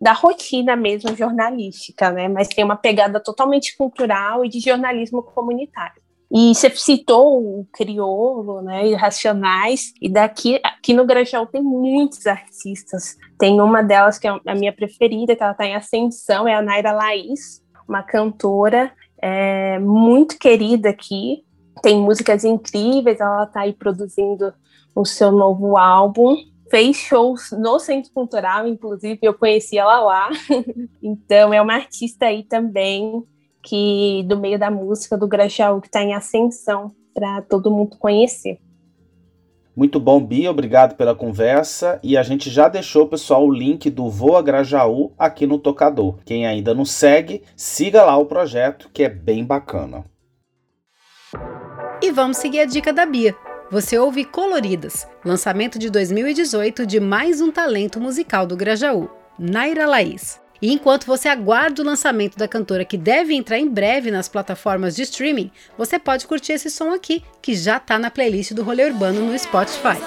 da 0.00 0.12
rotina 0.12 0.76
mesmo 0.76 1.16
jornalística, 1.16 2.12
né? 2.12 2.28
Mas 2.28 2.46
tem 2.46 2.64
uma 2.64 2.76
pegada 2.76 3.18
totalmente 3.18 3.76
cultural 3.76 4.44
e 4.44 4.48
de 4.48 4.60
jornalismo 4.60 5.20
comunitário. 5.20 6.03
E 6.32 6.54
você 6.54 6.70
citou 6.70 7.60
o 7.60 7.66
crioulo, 7.72 8.62
né, 8.62 8.88
e 8.88 8.94
racionais, 8.94 9.92
e 10.00 10.08
daqui, 10.08 10.60
aqui 10.64 10.92
no 10.92 11.04
Grajaú 11.04 11.46
tem 11.46 11.62
muitos 11.62 12.26
artistas. 12.26 13.16
Tem 13.38 13.60
uma 13.60 13.82
delas 13.82 14.18
que 14.18 14.26
é 14.26 14.40
a 14.46 14.54
minha 14.54 14.72
preferida, 14.72 15.36
que 15.36 15.42
ela 15.42 15.52
está 15.52 15.66
em 15.66 15.74
ascensão, 15.76 16.48
é 16.48 16.54
a 16.54 16.62
Naira 16.62 16.92
Laís, 16.92 17.62
uma 17.88 18.02
cantora 18.02 18.92
é, 19.20 19.78
muito 19.78 20.38
querida 20.38 20.90
aqui. 20.90 21.44
Tem 21.82 22.00
músicas 22.00 22.44
incríveis, 22.44 23.20
ela 23.20 23.44
está 23.44 23.60
aí 23.60 23.72
produzindo 23.72 24.52
o 24.94 25.04
seu 25.04 25.30
novo 25.30 25.76
álbum. 25.76 26.36
Fez 26.70 26.96
shows 26.96 27.50
no 27.52 27.78
Centro 27.78 28.10
Cultural, 28.12 28.66
inclusive 28.66 29.18
eu 29.22 29.34
conheci 29.34 29.78
ela 29.78 30.00
lá. 30.00 30.30
então 31.02 31.52
é 31.52 31.60
uma 31.60 31.74
artista 31.74 32.26
aí 32.26 32.42
também 32.42 33.22
que 33.64 34.22
do 34.28 34.38
meio 34.38 34.58
da 34.58 34.70
música 34.70 35.16
do 35.16 35.26
Grajaú 35.26 35.80
que 35.80 35.88
está 35.88 36.02
em 36.02 36.14
ascensão 36.14 36.92
para 37.14 37.42
todo 37.42 37.70
mundo 37.70 37.96
conhecer. 37.98 38.58
Muito 39.76 39.98
bom, 39.98 40.24
Bia, 40.24 40.50
obrigado 40.50 40.94
pela 40.94 41.16
conversa. 41.16 41.98
E 42.00 42.16
a 42.16 42.22
gente 42.22 42.48
já 42.48 42.68
deixou, 42.68 43.08
pessoal, 43.08 43.44
o 43.44 43.52
link 43.52 43.90
do 43.90 44.08
Voa 44.08 44.40
Grajaú 44.40 45.12
aqui 45.18 45.46
no 45.46 45.58
tocador. 45.58 46.18
Quem 46.24 46.46
ainda 46.46 46.72
não 46.72 46.84
segue, 46.84 47.42
siga 47.56 48.04
lá 48.04 48.16
o 48.16 48.26
projeto, 48.26 48.88
que 48.92 49.02
é 49.02 49.08
bem 49.08 49.44
bacana. 49.44 50.04
E 52.00 52.12
vamos 52.12 52.36
seguir 52.36 52.60
a 52.60 52.66
dica 52.66 52.92
da 52.92 53.04
Bia. 53.04 53.34
Você 53.70 53.98
ouve 53.98 54.24
Coloridas, 54.24 55.08
lançamento 55.24 55.78
de 55.78 55.90
2018 55.90 56.86
de 56.86 57.00
mais 57.00 57.40
um 57.40 57.50
talento 57.50 57.98
musical 57.98 58.46
do 58.46 58.56
Grajaú, 58.56 59.08
Naira 59.36 59.86
Laís. 59.86 60.43
E 60.64 60.72
enquanto 60.72 61.04
você 61.04 61.28
aguarda 61.28 61.82
o 61.82 61.84
lançamento 61.84 62.38
da 62.38 62.48
cantora 62.48 62.86
que 62.86 62.96
deve 62.96 63.34
entrar 63.34 63.58
em 63.58 63.68
breve 63.68 64.10
nas 64.10 64.30
plataformas 64.30 64.96
de 64.96 65.02
streaming, 65.02 65.50
você 65.76 65.98
pode 65.98 66.26
curtir 66.26 66.52
esse 66.52 66.70
som 66.70 66.90
aqui, 66.90 67.22
que 67.42 67.54
já 67.54 67.76
está 67.76 67.98
na 67.98 68.10
playlist 68.10 68.52
do 68.54 68.62
Rolê 68.62 68.86
Urbano 68.86 69.26
no 69.26 69.38
Spotify. 69.38 69.98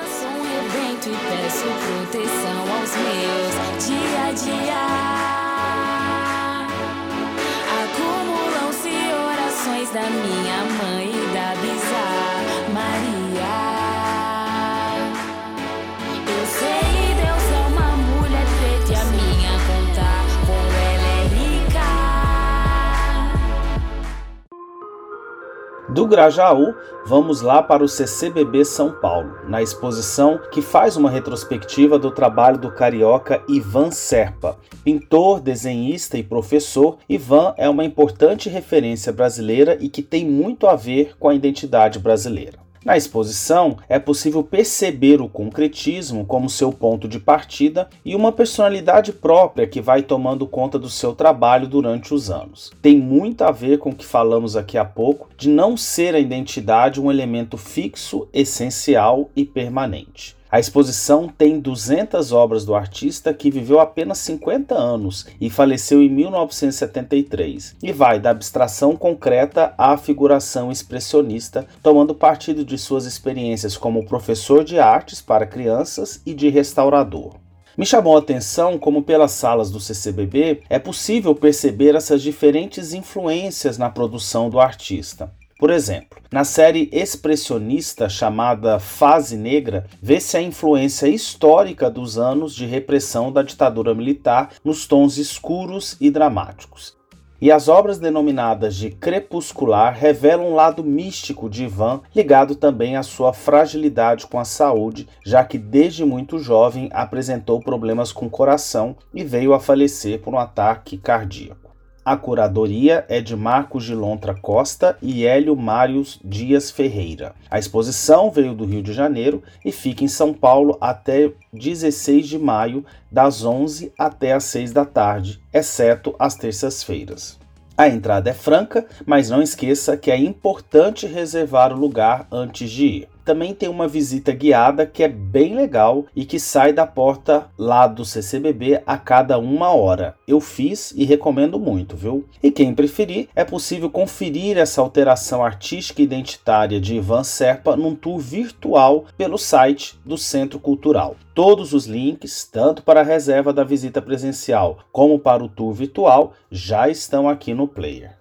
Do 25.98 26.06
Grajaú, 26.06 26.76
vamos 27.08 27.42
lá 27.42 27.64
para 27.64 27.84
o 27.84 27.88
CCBB 27.88 28.64
São 28.64 28.92
Paulo, 28.92 29.36
na 29.50 29.64
exposição 29.64 30.40
que 30.52 30.62
faz 30.62 30.96
uma 30.96 31.10
retrospectiva 31.10 31.98
do 31.98 32.12
trabalho 32.12 32.60
do 32.60 32.72
carioca 32.72 33.42
Ivan 33.50 33.90
Serpa. 33.90 34.60
Pintor, 34.84 35.40
desenhista 35.40 36.16
e 36.16 36.22
professor, 36.22 37.00
Ivan 37.10 37.56
é 37.58 37.68
uma 37.68 37.84
importante 37.84 38.48
referência 38.48 39.12
brasileira 39.12 39.76
e 39.82 39.90
que 39.90 40.04
tem 40.04 40.24
muito 40.24 40.68
a 40.68 40.76
ver 40.76 41.16
com 41.18 41.30
a 41.30 41.34
identidade 41.34 41.98
brasileira. 41.98 42.67
Na 42.88 42.96
exposição, 42.96 43.76
é 43.90 44.00
possível 44.00 44.42
perceber 44.42 45.20
o 45.20 45.28
concretismo 45.28 46.26
como 46.26 46.50
seu 46.50 46.72
ponto 46.72 47.06
de 47.06 47.20
partida 47.20 47.90
e 48.06 48.16
uma 48.16 48.32
personalidade 48.32 49.12
própria 49.12 49.68
que 49.68 49.82
vai 49.82 50.02
tomando 50.02 50.48
conta 50.48 50.80
do 50.80 50.90
seu 50.90 51.14
trabalho 51.14 51.68
durante 51.68 52.14
os 52.14 52.32
anos. 52.32 52.72
Tem 52.82 52.98
muito 52.98 53.44
a 53.44 53.52
ver 53.52 53.78
com 53.80 53.90
o 53.90 53.94
que 53.94 54.06
falamos 54.06 54.56
aqui 54.56 54.78
há 54.78 54.86
pouco 54.86 55.28
de 55.38 55.50
não 55.50 55.76
ser 55.76 56.16
a 56.16 56.20
identidade 56.20 57.02
um 57.02 57.12
elemento 57.12 57.58
fixo, 57.58 58.26
essencial 58.32 59.30
e 59.36 59.44
permanente. 59.44 60.37
A 60.50 60.62
exposição 60.62 61.28
tem 61.28 61.60
200 61.60 62.32
obras 62.32 62.64
do 62.64 62.74
artista 62.74 63.34
que 63.34 63.52
viveu 63.52 63.82
apenas 63.82 64.20
50 64.20 64.74
anos 64.74 65.28
e 65.42 65.50
faleceu 65.50 66.02
em 66.02 66.08
1973, 66.08 67.76
e 67.84 67.92
vai 67.92 68.18
da 68.18 68.30
abstração 68.30 68.96
concreta 68.96 69.74
à 69.78 69.98
figuração 69.98 70.72
expressionista, 70.72 71.68
tomando 71.84 72.16
partido 72.16 72.64
de 72.64 72.78
suas 72.78 73.06
experiências 73.06 73.76
como 73.76 74.06
professor 74.06 74.64
de 74.64 74.80
artes 74.80 75.22
para 75.22 75.46
crianças 75.46 76.22
e 76.26 76.34
de 76.34 76.48
restaurador. 76.48 77.36
Me 77.78 77.86
chamou 77.86 78.16
a 78.16 78.20
atenção 78.20 78.80
como 78.80 79.04
pelas 79.04 79.32
salas 79.32 79.70
do 79.70 79.82
CCBB 79.82 80.62
é 80.70 80.80
possível 80.80 81.36
perceber 81.36 81.94
essas 81.94 82.22
diferentes 82.22 82.94
influências 82.94 83.78
na 83.78 83.90
produção 83.90 84.50
do 84.50 84.60
artista. 84.62 85.32
Por 85.58 85.72
exemplo, 85.72 86.20
na 86.32 86.44
série 86.44 86.88
expressionista 86.92 88.08
chamada 88.08 88.78
Fase 88.78 89.36
Negra, 89.36 89.88
vê-se 90.00 90.38
a 90.38 90.42
influência 90.42 91.08
histórica 91.08 91.90
dos 91.90 92.16
anos 92.16 92.54
de 92.54 92.68
repressão 92.68 93.32
da 93.32 93.42
ditadura 93.42 93.96
militar 93.96 94.52
nos 94.64 94.86
tons 94.86 95.18
escuros 95.18 95.98
e 96.00 96.12
dramáticos. 96.12 96.96
E 97.42 97.52
as 97.52 97.68
obras 97.68 97.98
denominadas 97.98 98.76
de 98.76 98.92
crepuscular 98.92 99.96
revelam 99.96 100.52
um 100.52 100.56
lado 100.56 100.84
místico 100.84 101.50
de 101.50 101.64
Ivan, 101.64 102.02
ligado 102.16 102.56
também 102.56 102.96
à 102.96 103.02
sua 103.02 103.34
fragilidade 103.34 104.28
com 104.28 104.40
a 104.40 104.46
saúde, 104.46 105.08
já 105.26 105.44
que 105.44 105.58
desde 105.58 106.06
muito 106.06 106.38
jovem 106.38 106.90
apresentou 106.92 107.60
problemas 107.60 108.12
com 108.12 108.28
o 108.28 108.30
coração 108.30 108.96
e 109.14 109.24
veio 109.24 109.54
a 109.54 109.60
falecer 109.60 110.20
por 110.20 110.34
um 110.34 110.40
ataque 110.40 110.98
cardíaco. 110.98 111.67
A 112.08 112.16
curadoria 112.16 113.04
é 113.10 113.20
de 113.20 113.36
Marcos 113.36 113.84
de 113.84 113.94
Lontra 113.94 114.34
Costa 114.34 114.98
e 115.02 115.26
Hélio 115.26 115.58
Mários 115.58 116.22
Dias 116.24 116.72
Ferreira. 116.72 117.36
A 117.52 117.60
exposição 117.60 118.32
veio 118.32 118.54
do 118.54 118.64
Rio 118.64 118.82
de 118.82 118.94
Janeiro 118.94 119.44
e 119.66 119.74
fica 119.74 120.06
em 120.06 120.08
São 120.08 120.34
Paulo 120.34 120.78
até 120.80 121.34
16 121.52 122.26
de 122.26 122.40
maio, 122.40 122.86
das 123.12 123.44
11 123.44 123.92
até 124.00 124.32
as 124.32 124.46
6 124.46 124.72
da 124.72 124.86
tarde, 124.86 125.42
exceto 125.54 126.16
às 126.18 126.36
terças-feiras. 126.36 127.38
A 127.78 127.90
entrada 127.90 128.30
é 128.30 128.34
franca, 128.34 128.86
mas 129.06 129.30
não 129.30 129.42
esqueça 129.42 129.98
que 129.98 130.10
é 130.10 130.18
importante 130.18 131.06
reservar 131.06 131.74
o 131.74 131.78
lugar 131.78 132.26
antes 132.32 132.72
de 132.72 132.86
ir. 132.86 133.17
Também 133.28 133.54
tem 133.54 133.68
uma 133.68 133.90
visita 133.90 134.32
guiada 134.32 134.86
que 134.86 135.04
é 135.04 135.10
bem 135.10 135.54
legal 135.54 136.06
e 136.16 136.24
que 136.24 136.40
sai 136.40 136.72
da 136.72 136.88
porta 136.88 137.50
lá 137.58 137.86
do 137.86 138.06
CCBB 138.06 138.82
a 138.88 138.98
cada 138.98 139.38
uma 139.38 139.70
hora. 139.72 140.16
Eu 140.26 140.40
fiz 140.40 140.94
e 140.96 141.04
recomendo 141.04 141.60
muito, 141.60 141.98
viu? 141.98 142.24
E 142.42 142.50
quem 142.50 142.74
preferir, 142.74 143.28
é 143.36 143.44
possível 143.44 143.90
conferir 143.90 144.58
essa 144.58 144.80
alteração 144.80 145.44
artística 145.44 146.02
e 146.02 146.06
identitária 146.06 146.80
de 146.80 146.96
Ivan 146.96 147.26
Serpa 147.26 147.76
num 147.76 147.94
tour 147.94 148.18
virtual 148.18 149.04
pelo 149.18 149.38
site 149.38 150.00
do 150.06 150.18
Centro 150.18 150.58
Cultural. 150.58 151.18
Todos 151.36 151.74
os 151.74 151.86
links, 151.86 152.46
tanto 152.50 152.82
para 152.82 153.02
a 153.02 153.04
reserva 153.04 153.52
da 153.52 153.66
visita 153.66 154.02
presencial 154.02 154.80
como 154.90 155.20
para 155.20 155.44
o 155.44 155.50
tour 155.50 155.74
virtual, 155.74 156.32
já 156.50 156.88
estão 156.88 157.28
aqui 157.28 157.54
no 157.54 157.68
player. 157.68 158.16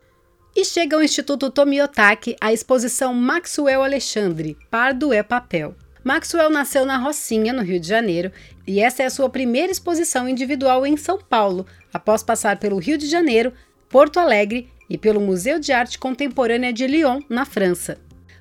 E 0.56 0.64
chega 0.64 0.96
ao 0.96 1.02
Instituto 1.02 1.50
Tomiotaki 1.50 2.34
a 2.40 2.50
exposição 2.50 3.12
Maxwell 3.12 3.82
Alexandre, 3.82 4.56
Pardo 4.70 5.12
é 5.12 5.22
Papel. 5.22 5.74
Maxwell 6.02 6.48
nasceu 6.48 6.86
na 6.86 6.96
Rocinha, 6.96 7.52
no 7.52 7.62
Rio 7.62 7.78
de 7.78 7.86
Janeiro, 7.86 8.32
e 8.66 8.80
essa 8.80 9.02
é 9.02 9.06
a 9.06 9.10
sua 9.10 9.28
primeira 9.28 9.70
exposição 9.70 10.26
individual 10.26 10.86
em 10.86 10.96
São 10.96 11.18
Paulo, 11.18 11.66
após 11.92 12.22
passar 12.22 12.58
pelo 12.58 12.78
Rio 12.78 12.96
de 12.96 13.06
Janeiro, 13.06 13.52
Porto 13.90 14.18
Alegre 14.18 14.72
e 14.88 14.96
pelo 14.96 15.20
Museu 15.20 15.60
de 15.60 15.72
Arte 15.72 15.98
Contemporânea 15.98 16.72
de 16.72 16.86
Lyon, 16.86 17.20
na 17.28 17.44
França. 17.44 17.98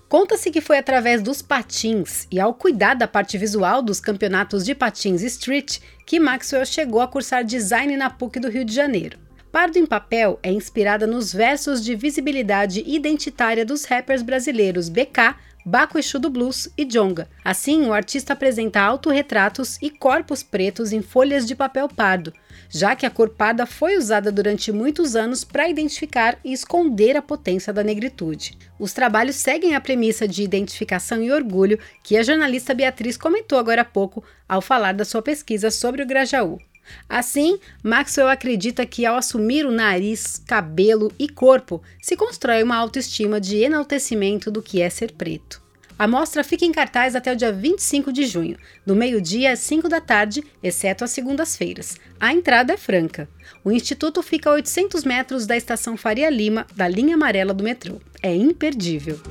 Conta-se 0.08 0.50
que 0.52 0.62
foi 0.62 0.78
através 0.78 1.22
dos 1.22 1.42
patins 1.42 2.28
e 2.32 2.40
ao 2.40 2.54
cuidar 2.54 2.94
da 2.94 3.10
parte 3.10 3.38
visual 3.38 3.82
dos 3.82 4.00
campeonatos 4.00 4.64
de 4.64 4.74
patins 4.74 5.22
street 5.22 5.80
que 6.06 6.18
Maxwell 6.18 6.66
chegou 6.66 7.02
a 7.02 7.10
cursar 7.10 7.44
design 7.44 7.98
na 7.98 8.10
PUC 8.10 8.40
do 8.40 8.50
Rio 8.50 8.64
de 8.64 8.74
Janeiro. 8.74 9.25
Pardo 9.56 9.78
em 9.78 9.86
Papel 9.86 10.38
é 10.44 10.52
inspirada 10.52 11.08
nos 11.08 11.32
versos 11.32 11.82
de 11.82 11.96
visibilidade 11.96 12.84
identitária 12.86 13.66
dos 13.66 13.86
rappers 13.86 14.22
brasileiros 14.22 14.90
BK, 14.90 15.34
Baco 15.66 15.98
Exu 15.98 16.20
do 16.20 16.30
Blues 16.30 16.68
e 16.78 16.84
Jonga. 16.84 17.30
Assim, 17.42 17.86
o 17.86 17.94
artista 17.94 18.34
apresenta 18.34 18.82
autorretratos 18.82 19.78
e 19.82 19.90
corpos 19.90 20.44
pretos 20.44 20.92
em 20.92 21.02
folhas 21.02 21.46
de 21.46 21.56
papel 21.56 21.88
pardo, 21.88 22.34
já 22.70 22.98
que 22.98 23.06
a 23.06 23.10
cor 23.10 23.30
parda 23.30 23.66
foi 23.66 23.96
usada 23.98 24.30
durante 24.30 24.74
muitos 24.74 25.16
anos 25.16 25.46
para 25.46 25.70
identificar 25.70 26.38
e 26.44 26.52
esconder 26.52 27.16
a 27.16 27.22
potência 27.22 27.72
da 27.72 27.82
negritude. 27.82 28.58
Os 28.78 28.92
trabalhos 28.92 29.38
seguem 29.38 29.74
a 29.74 29.80
premissa 29.80 30.28
de 30.28 30.44
identificação 30.44 31.24
e 31.24 31.32
orgulho 31.32 31.80
que 32.04 32.18
a 32.18 32.24
jornalista 32.24 32.74
Beatriz 32.74 33.16
comentou 33.16 33.58
agora 33.58 33.84
há 33.84 33.86
pouco 33.86 34.22
ao 34.50 34.62
falar 34.62 34.94
da 34.94 35.06
sua 35.06 35.22
pesquisa 35.22 35.72
sobre 35.72 36.04
o 36.04 36.06
Grajaú. 36.06 36.60
Assim, 37.08 37.60
Maxwell 37.84 38.30
acredita 38.30 38.86
que 38.86 39.06
ao 39.06 39.16
assumir 39.16 39.66
o 39.66 39.72
nariz, 39.72 40.42
cabelo 40.46 41.12
e 41.18 41.28
corpo, 41.28 41.82
se 42.02 42.16
constrói 42.16 42.64
uma 42.64 42.78
autoestima 42.78 43.40
de 43.40 43.58
enaltecimento 43.58 44.50
do 44.50 44.62
que 44.62 44.82
é 44.82 44.90
ser 44.90 45.12
preto. 45.14 45.66
A 45.98 46.08
mostra 46.08 46.44
fica 46.44 46.66
em 46.66 46.74
cartaz 46.74 47.16
até 47.16 47.32
o 47.32 47.36
dia 47.38 47.54
25 47.54 48.12
de 48.12 48.26
junho, 48.26 48.58
do 48.86 48.96
meio-dia 48.96 49.54
às 49.54 49.60
5 49.60 49.88
da 49.88 50.02
tarde, 50.02 50.44
exceto 50.62 51.06
às 51.06 51.12
segundas-feiras. 51.12 51.98
A 52.20 52.34
entrada 52.34 52.74
é 52.74 52.78
franca. 52.78 53.30
O 53.64 53.72
instituto 53.72 54.22
fica 54.22 54.50
a 54.50 54.54
800 54.54 55.06
metros 55.06 55.48
da 55.48 55.56
estação 55.56 55.96
Faria 55.96 56.30
Lima, 56.30 56.68
da 56.76 56.86
linha 56.86 57.16
amarela 57.16 57.54
do 57.54 57.64
metrô. 57.64 58.02
É 58.22 58.36
imperdível. 58.36 59.22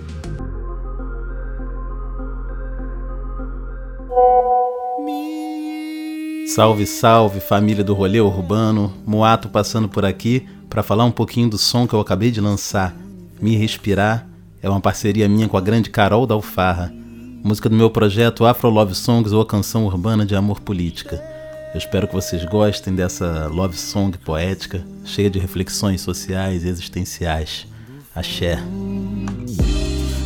Salve, 6.47 6.87
salve, 6.87 7.41
família 7.41 7.83
do 7.83 7.95
rolê 7.95 8.21
urbano. 8.21 8.93
Moato 9.07 9.49
passando 9.49 9.89
por 9.89 10.05
aqui 10.05 10.47
para 10.69 10.83
falar 10.83 11.05
um 11.05 11.11
pouquinho 11.11 11.49
do 11.49 11.57
som 11.57 11.87
que 11.87 11.95
eu 11.95 12.01
acabei 12.01 12.31
de 12.31 12.41
lançar. 12.41 12.95
Me 13.41 13.57
Respirar 13.57 14.29
é 14.63 14.69
uma 14.69 14.81
parceria 14.81 15.27
minha 15.29 15.49
com 15.49 15.57
a 15.57 15.61
grande 15.61 15.89
Carol 15.89 16.27
da 16.27 16.35
Alfarra. 16.35 16.93
Música 17.43 17.69
do 17.69 17.75
meu 17.75 17.91
projeto 17.91 18.45
Afro 18.45 18.69
Love 18.69 18.95
Songs 18.95 19.33
ou 19.33 19.41
a 19.41 19.47
canção 19.47 19.87
urbana 19.87 20.27
de 20.27 20.37
amor 20.37 20.61
política. 20.61 21.23
Eu 21.73 21.79
espero 21.79 22.07
que 22.07 22.15
vocês 22.15 22.45
gostem 22.45 22.95
dessa 22.95 23.49
love 23.49 23.77
song 23.77 24.17
poética, 24.19 24.85
cheia 25.05 25.31
de 25.31 25.39
reflexões 25.39 26.03
sociais 26.03 26.63
e 26.63 26.69
existenciais. 26.69 27.67
Axé. 28.15 28.59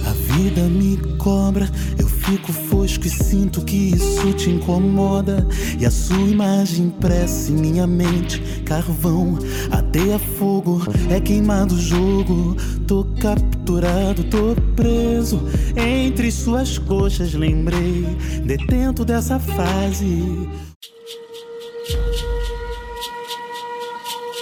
A 0.04 0.12
vida 0.34 0.62
me 0.62 0.96
cobra, 1.16 1.70
eu 1.98 2.07
fico 2.28 2.52
fosco 2.52 3.06
e 3.06 3.10
sinto 3.10 3.64
que 3.64 3.94
isso 3.94 4.32
te 4.34 4.50
incomoda. 4.50 5.46
E 5.78 5.86
a 5.86 5.90
sua 5.90 6.18
imagem 6.18 6.86
impressa 6.86 7.50
em 7.50 7.56
minha 7.56 7.86
mente, 7.86 8.62
carvão, 8.64 9.38
ateia 9.70 10.18
fogo, 10.18 10.82
é 11.10 11.20
queimado 11.20 11.74
o 11.74 11.80
jogo. 11.80 12.56
Tô 12.86 13.06
capturado, 13.20 14.24
tô 14.24 14.54
preso 14.76 15.40
entre 15.74 16.30
suas 16.30 16.76
coxas. 16.78 17.32
Lembrei, 17.32 18.04
detento 18.44 19.04
dessa 19.04 19.38
fase. 19.38 20.48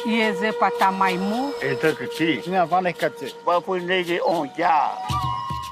Ieze 0.07 0.53
patamaimu. 0.53 1.53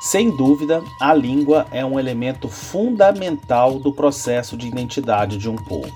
Sem 0.04 0.28
dúvida, 0.28 0.84
a 1.00 1.14
língua 1.14 1.66
é 1.70 1.82
um 1.82 1.98
elemento 1.98 2.46
fundamental 2.46 3.78
do 3.78 3.90
processo 3.90 4.54
de 4.54 4.68
identidade 4.68 5.38
de 5.38 5.48
um 5.48 5.56
povo. 5.56 5.90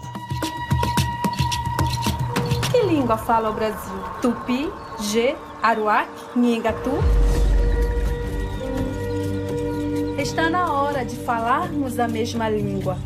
Que 2.73 2.87
língua 2.87 3.19
fala 3.19 3.51
o 3.51 3.53
Brasil? 3.53 4.03
Tupi, 4.23 4.73
G, 4.99 5.37
Aruac, 5.63 6.09
Nhengatu? 6.35 6.93
Está 10.17 10.49
na 10.49 10.73
hora 10.73 11.05
de 11.05 11.15
falarmos 11.15 11.99
a 11.99 12.09
mesma 12.09 12.49
língua. 12.49 12.97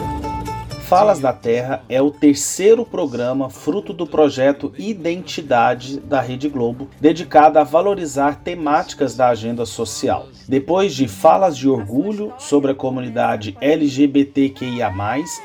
Falas 0.92 1.20
da 1.20 1.32
Terra 1.32 1.82
é 1.88 2.02
o 2.02 2.10
terceiro 2.10 2.84
programa 2.84 3.48
fruto 3.48 3.94
do 3.94 4.06
projeto 4.06 4.74
Identidade 4.76 5.98
da 5.98 6.20
Rede 6.20 6.50
Globo, 6.50 6.86
dedicado 7.00 7.58
a 7.58 7.64
valorizar 7.64 8.42
temáticas 8.44 9.16
da 9.16 9.28
agenda 9.28 9.64
social. 9.64 10.26
Depois 10.46 10.94
de 10.94 11.08
Falas 11.08 11.56
de 11.56 11.66
Orgulho 11.66 12.34
sobre 12.36 12.72
a 12.72 12.74
comunidade 12.74 13.56
LGBTQIA, 13.58 14.92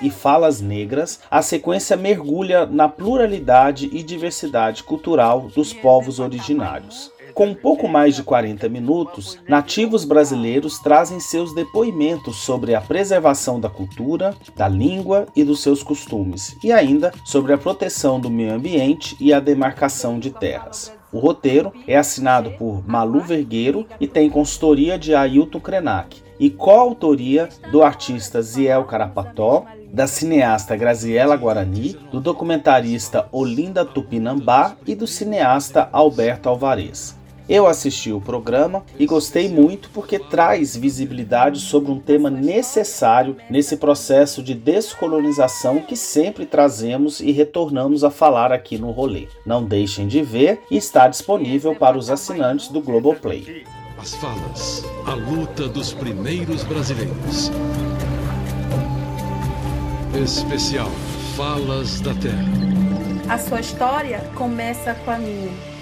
e 0.01 0.09
Falas 0.09 0.59
Negras, 0.59 1.21
a 1.31 1.41
sequência 1.41 1.95
mergulha 1.95 2.65
na 2.65 2.89
pluralidade 2.89 3.89
e 3.93 4.03
diversidade 4.03 4.83
cultural 4.83 5.47
dos 5.55 5.71
povos 5.71 6.19
originários. 6.19 7.09
Com 7.37 7.53
pouco 7.53 7.87
mais 7.87 8.15
de 8.15 8.23
40 8.23 8.67
minutos, 8.67 9.37
nativos 9.47 10.03
brasileiros 10.03 10.79
trazem 10.79 11.19
seus 11.19 11.53
depoimentos 11.53 12.37
sobre 12.37 12.73
a 12.73 12.81
preservação 12.81 13.59
da 13.59 13.69
cultura, 13.69 14.33
da 14.55 14.67
língua 14.67 15.27
e 15.35 15.43
dos 15.43 15.61
seus 15.61 15.83
costumes, 15.83 16.57
e 16.63 16.71
ainda 16.71 17.13
sobre 17.23 17.53
a 17.53 17.57
proteção 17.59 18.19
do 18.19 18.27
meio 18.27 18.55
ambiente 18.55 19.15
e 19.19 19.31
a 19.31 19.39
demarcação 19.39 20.17
de 20.17 20.31
terras. 20.31 20.91
O 21.13 21.19
roteiro 21.19 21.71
é 21.87 21.95
assinado 21.95 22.49
por 22.57 22.83
Malu 22.87 23.19
Vergueiro 23.19 23.85
e 23.99 24.07
tem 24.07 24.31
consultoria 24.31 24.97
de 24.97 25.13
Ailton 25.13 25.59
Krenak 25.59 26.23
e 26.39 26.49
coautoria 26.49 27.49
do 27.71 27.83
artista 27.83 28.41
Ziel 28.41 28.83
Carapató, 28.85 29.63
da 29.93 30.07
cineasta 30.07 30.75
Graziella 30.75 31.35
Guarani, 31.35 31.95
do 32.11 32.19
documentarista 32.19 33.29
Olinda 33.31 33.85
Tupinambá 33.85 34.75
e 34.87 34.95
do 34.95 35.05
cineasta 35.05 35.87
Alberto 35.91 36.49
Alvarez. 36.49 37.16
Eu 37.49 37.65
assisti 37.65 38.11
o 38.11 38.19
programa 38.19 38.83
e 38.99 39.05
gostei 39.05 39.47
muito 39.47 39.89
porque 39.91 40.19
traz 40.19 40.75
visibilidade 40.75 41.61
sobre 41.61 41.91
um 41.91 41.99
tema 41.99 42.29
necessário 42.29 43.37
nesse 43.49 43.77
processo 43.77 44.43
de 44.43 44.53
descolonização 44.53 45.79
que 45.79 45.95
sempre 45.95 46.45
trazemos 46.45 47.21
e 47.21 47.31
retornamos 47.31 48.03
a 48.03 48.11
falar 48.11 48.51
aqui 48.51 48.77
no 48.77 48.91
rolê. 48.91 49.29
Não 49.45 49.63
deixem 49.63 50.07
de 50.07 50.21
ver 50.21 50.61
e 50.69 50.75
está 50.75 51.07
disponível 51.07 51.73
para 51.73 51.97
os 51.97 52.09
assinantes 52.09 52.67
do 52.67 52.81
Globoplay. 52.81 53.63
As 53.97 54.13
falas, 54.15 54.83
a 55.05 55.13
luta 55.13 55.69
dos 55.69 55.93
primeiros 55.93 56.63
brasileiros. 56.65 57.49
Especial 60.21 60.89
Falas 61.35 62.01
da 62.01 62.13
Terra. 62.15 62.67
A 63.29 63.37
sua 63.37 63.61
história 63.61 64.19
começa 64.35 64.93
com 65.05 65.11
a 65.11 65.17
minha. 65.17 65.76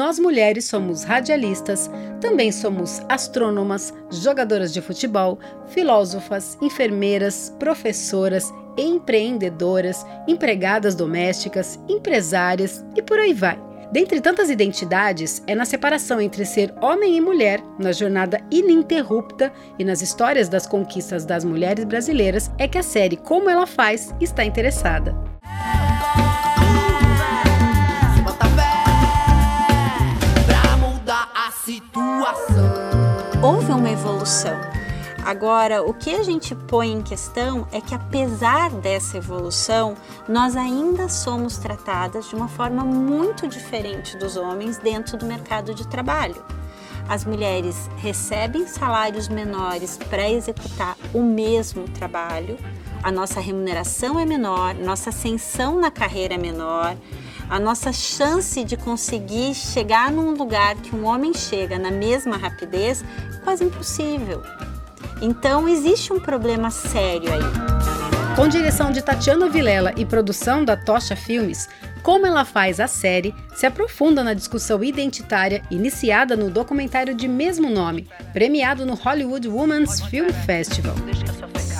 Nós 0.00 0.18
mulheres 0.18 0.64
somos 0.64 1.04
radialistas, 1.04 1.90
também 2.22 2.50
somos 2.50 3.02
astrônomas, 3.06 3.92
jogadoras 4.10 4.72
de 4.72 4.80
futebol, 4.80 5.38
filósofas, 5.68 6.56
enfermeiras, 6.62 7.54
professoras, 7.58 8.50
empreendedoras, 8.78 10.06
empregadas 10.26 10.94
domésticas, 10.94 11.78
empresárias 11.86 12.82
e 12.96 13.02
por 13.02 13.18
aí 13.18 13.34
vai. 13.34 13.60
Dentre 13.92 14.22
tantas 14.22 14.48
identidades, 14.48 15.42
é 15.46 15.54
na 15.54 15.66
separação 15.66 16.18
entre 16.18 16.46
ser 16.46 16.72
homem 16.80 17.18
e 17.18 17.20
mulher, 17.20 17.60
na 17.78 17.92
jornada 17.92 18.40
ininterrupta 18.50 19.52
e 19.78 19.84
nas 19.84 20.00
histórias 20.00 20.48
das 20.48 20.66
conquistas 20.66 21.26
das 21.26 21.44
mulheres 21.44 21.84
brasileiras, 21.84 22.50
é 22.56 22.66
que 22.66 22.78
a 22.78 22.82
série 22.82 23.18
Como 23.18 23.50
Ela 23.50 23.66
Faz 23.66 24.14
está 24.18 24.42
interessada. 24.42 25.14
Houve 33.40 33.70
uma 33.70 33.90
evolução. 33.90 34.58
Agora, 35.24 35.84
o 35.84 35.94
que 35.94 36.12
a 36.12 36.24
gente 36.24 36.52
põe 36.52 36.90
em 36.90 37.00
questão 37.00 37.68
é 37.70 37.80
que, 37.80 37.94
apesar 37.94 38.70
dessa 38.70 39.18
evolução, 39.18 39.94
nós 40.28 40.56
ainda 40.56 41.08
somos 41.08 41.58
tratadas 41.58 42.28
de 42.28 42.34
uma 42.34 42.48
forma 42.48 42.84
muito 42.84 43.46
diferente 43.46 44.16
dos 44.16 44.36
homens 44.36 44.78
dentro 44.78 45.16
do 45.16 45.26
mercado 45.26 45.72
de 45.72 45.86
trabalho. 45.86 46.42
As 47.08 47.24
mulheres 47.24 47.88
recebem 47.98 48.66
salários 48.66 49.28
menores 49.28 49.96
para 49.96 50.28
executar 50.28 50.96
o 51.14 51.22
mesmo 51.22 51.84
trabalho, 51.90 52.58
a 53.02 53.12
nossa 53.12 53.40
remuneração 53.40 54.18
é 54.18 54.26
menor, 54.26 54.74
nossa 54.74 55.10
ascensão 55.10 55.78
na 55.78 55.90
carreira 55.90 56.34
é 56.34 56.38
menor, 56.38 56.96
a 57.50 57.58
nossa 57.58 57.92
chance 57.92 58.62
de 58.62 58.76
conseguir 58.76 59.54
chegar 59.54 60.12
num 60.12 60.30
lugar 60.30 60.76
que 60.76 60.94
um 60.94 61.04
homem 61.04 61.34
chega 61.34 61.78
na 61.78 61.90
mesma 61.90 62.36
rapidez 62.36 63.04
é 63.34 63.38
quase 63.38 63.64
impossível. 63.64 64.40
Então 65.20 65.68
existe 65.68 66.12
um 66.12 66.20
problema 66.20 66.70
sério 66.70 67.28
aí. 67.32 68.36
Com 68.36 68.46
direção 68.46 68.92
de 68.92 69.02
Tatiana 69.02 69.48
Vilela 69.48 69.92
e 69.96 70.06
produção 70.06 70.64
da 70.64 70.76
Tocha 70.76 71.16
Filmes, 71.16 71.68
como 72.04 72.24
ela 72.24 72.44
faz 72.44 72.78
a 72.78 72.86
série 72.86 73.34
se 73.54 73.66
aprofunda 73.66 74.22
na 74.22 74.32
discussão 74.32 74.82
identitária 74.82 75.62
iniciada 75.70 76.36
no 76.36 76.48
documentário 76.48 77.14
de 77.14 77.26
mesmo 77.26 77.68
nome, 77.68 78.08
premiado 78.32 78.86
no 78.86 78.94
Hollywood 78.94 79.48
Women's 79.48 80.00
Film 80.02 80.30
Festival. 80.46 80.94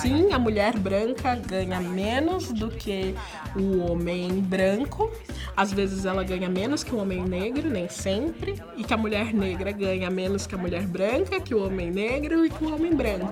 Sim, 0.01 0.33
a 0.33 0.39
mulher 0.39 0.79
branca 0.79 1.35
ganha 1.35 1.79
menos 1.79 2.51
do 2.51 2.69
que 2.69 3.13
o 3.55 3.85
homem 3.85 4.41
branco. 4.41 5.11
Às 5.55 5.71
vezes 5.71 6.05
ela 6.05 6.23
ganha 6.23 6.49
menos 6.49 6.83
que 6.83 6.95
o 6.95 6.97
homem 6.97 7.23
negro, 7.23 7.69
nem 7.69 7.87
sempre. 7.87 8.59
E 8.75 8.83
que 8.83 8.95
a 8.95 8.97
mulher 8.97 9.31
negra 9.31 9.71
ganha 9.71 10.09
menos 10.09 10.47
que 10.47 10.55
a 10.55 10.57
mulher 10.57 10.87
branca, 10.87 11.39
que 11.39 11.53
o 11.53 11.63
homem 11.63 11.91
negro 11.91 12.43
e 12.43 12.49
que 12.49 12.63
o 12.63 12.73
homem 12.73 12.95
branco. 12.95 13.29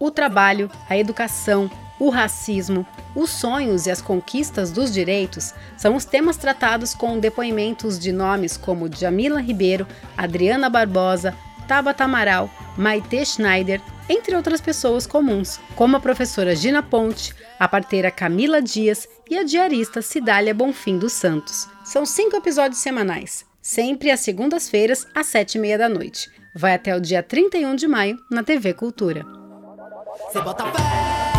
O 0.00 0.10
trabalho, 0.10 0.70
a 0.88 0.96
educação, 0.96 1.70
o 2.00 2.08
racismo, 2.08 2.86
os 3.14 3.28
sonhos 3.28 3.86
e 3.86 3.90
as 3.90 4.00
conquistas 4.00 4.72
dos 4.72 4.90
direitos 4.90 5.52
são 5.76 5.94
os 5.94 6.06
temas 6.06 6.38
tratados 6.38 6.94
com 6.94 7.20
depoimentos 7.20 7.98
de 7.98 8.12
nomes 8.12 8.56
como 8.56 8.90
Jamila 8.90 9.42
Ribeiro, 9.42 9.86
Adriana 10.16 10.70
Barbosa, 10.70 11.36
Tabata 11.72 12.04
Amaral, 12.04 12.50
Maite 12.76 13.24
Schneider, 13.24 13.80
entre 14.06 14.36
outras 14.36 14.60
pessoas 14.60 15.06
comuns, 15.06 15.58
como 15.74 15.96
a 15.96 16.00
professora 16.00 16.54
Gina 16.54 16.82
Ponte, 16.82 17.34
a 17.58 17.66
parteira 17.66 18.10
Camila 18.10 18.60
Dias 18.60 19.08
e 19.30 19.38
a 19.38 19.42
diarista 19.42 20.02
Cidália 20.02 20.52
Bonfim 20.52 20.98
dos 20.98 21.14
Santos. 21.14 21.66
São 21.82 22.04
cinco 22.04 22.36
episódios 22.36 22.78
semanais, 22.78 23.46
sempre 23.62 24.10
às 24.10 24.20
segundas-feiras, 24.20 25.06
às 25.14 25.28
sete 25.28 25.54
e 25.54 25.58
meia 25.62 25.78
da 25.78 25.88
noite. 25.88 26.30
Vai 26.54 26.74
até 26.74 26.94
o 26.94 27.00
dia 27.00 27.22
31 27.22 27.74
de 27.74 27.88
maio 27.88 28.18
na 28.30 28.42
TV 28.42 28.74
Cultura. 28.74 29.24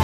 E 0.00 0.03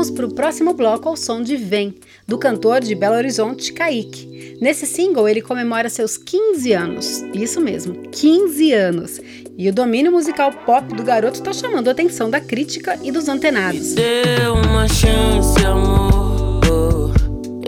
vamos 0.00 0.10
para 0.10 0.24
o 0.24 0.34
próximo 0.34 0.72
bloco 0.72 1.10
ao 1.10 1.16
som 1.16 1.42
de 1.42 1.58
Vem, 1.58 1.94
do 2.26 2.38
cantor 2.38 2.80
de 2.80 2.94
Belo 2.94 3.16
Horizonte, 3.16 3.70
Kaique. 3.70 4.56
Nesse 4.58 4.86
single, 4.86 5.28
ele 5.28 5.42
comemora 5.42 5.90
seus 5.90 6.16
15 6.16 6.72
anos. 6.72 7.22
Isso 7.34 7.60
mesmo, 7.60 8.08
15 8.08 8.72
anos. 8.72 9.20
E 9.58 9.68
o 9.68 9.72
domínio 9.74 10.10
musical 10.10 10.52
pop 10.64 10.94
do 10.94 11.02
garoto 11.02 11.34
está 11.34 11.52
chamando 11.52 11.88
a 11.88 11.90
atenção 11.90 12.30
da 12.30 12.40
crítica 12.40 12.98
e 13.02 13.12
dos 13.12 13.28
antenados. 13.28 13.90
Me 13.90 13.96
dê 13.96 14.46
uma 14.48 14.88
chance, 14.88 15.66
amor. 15.66 17.12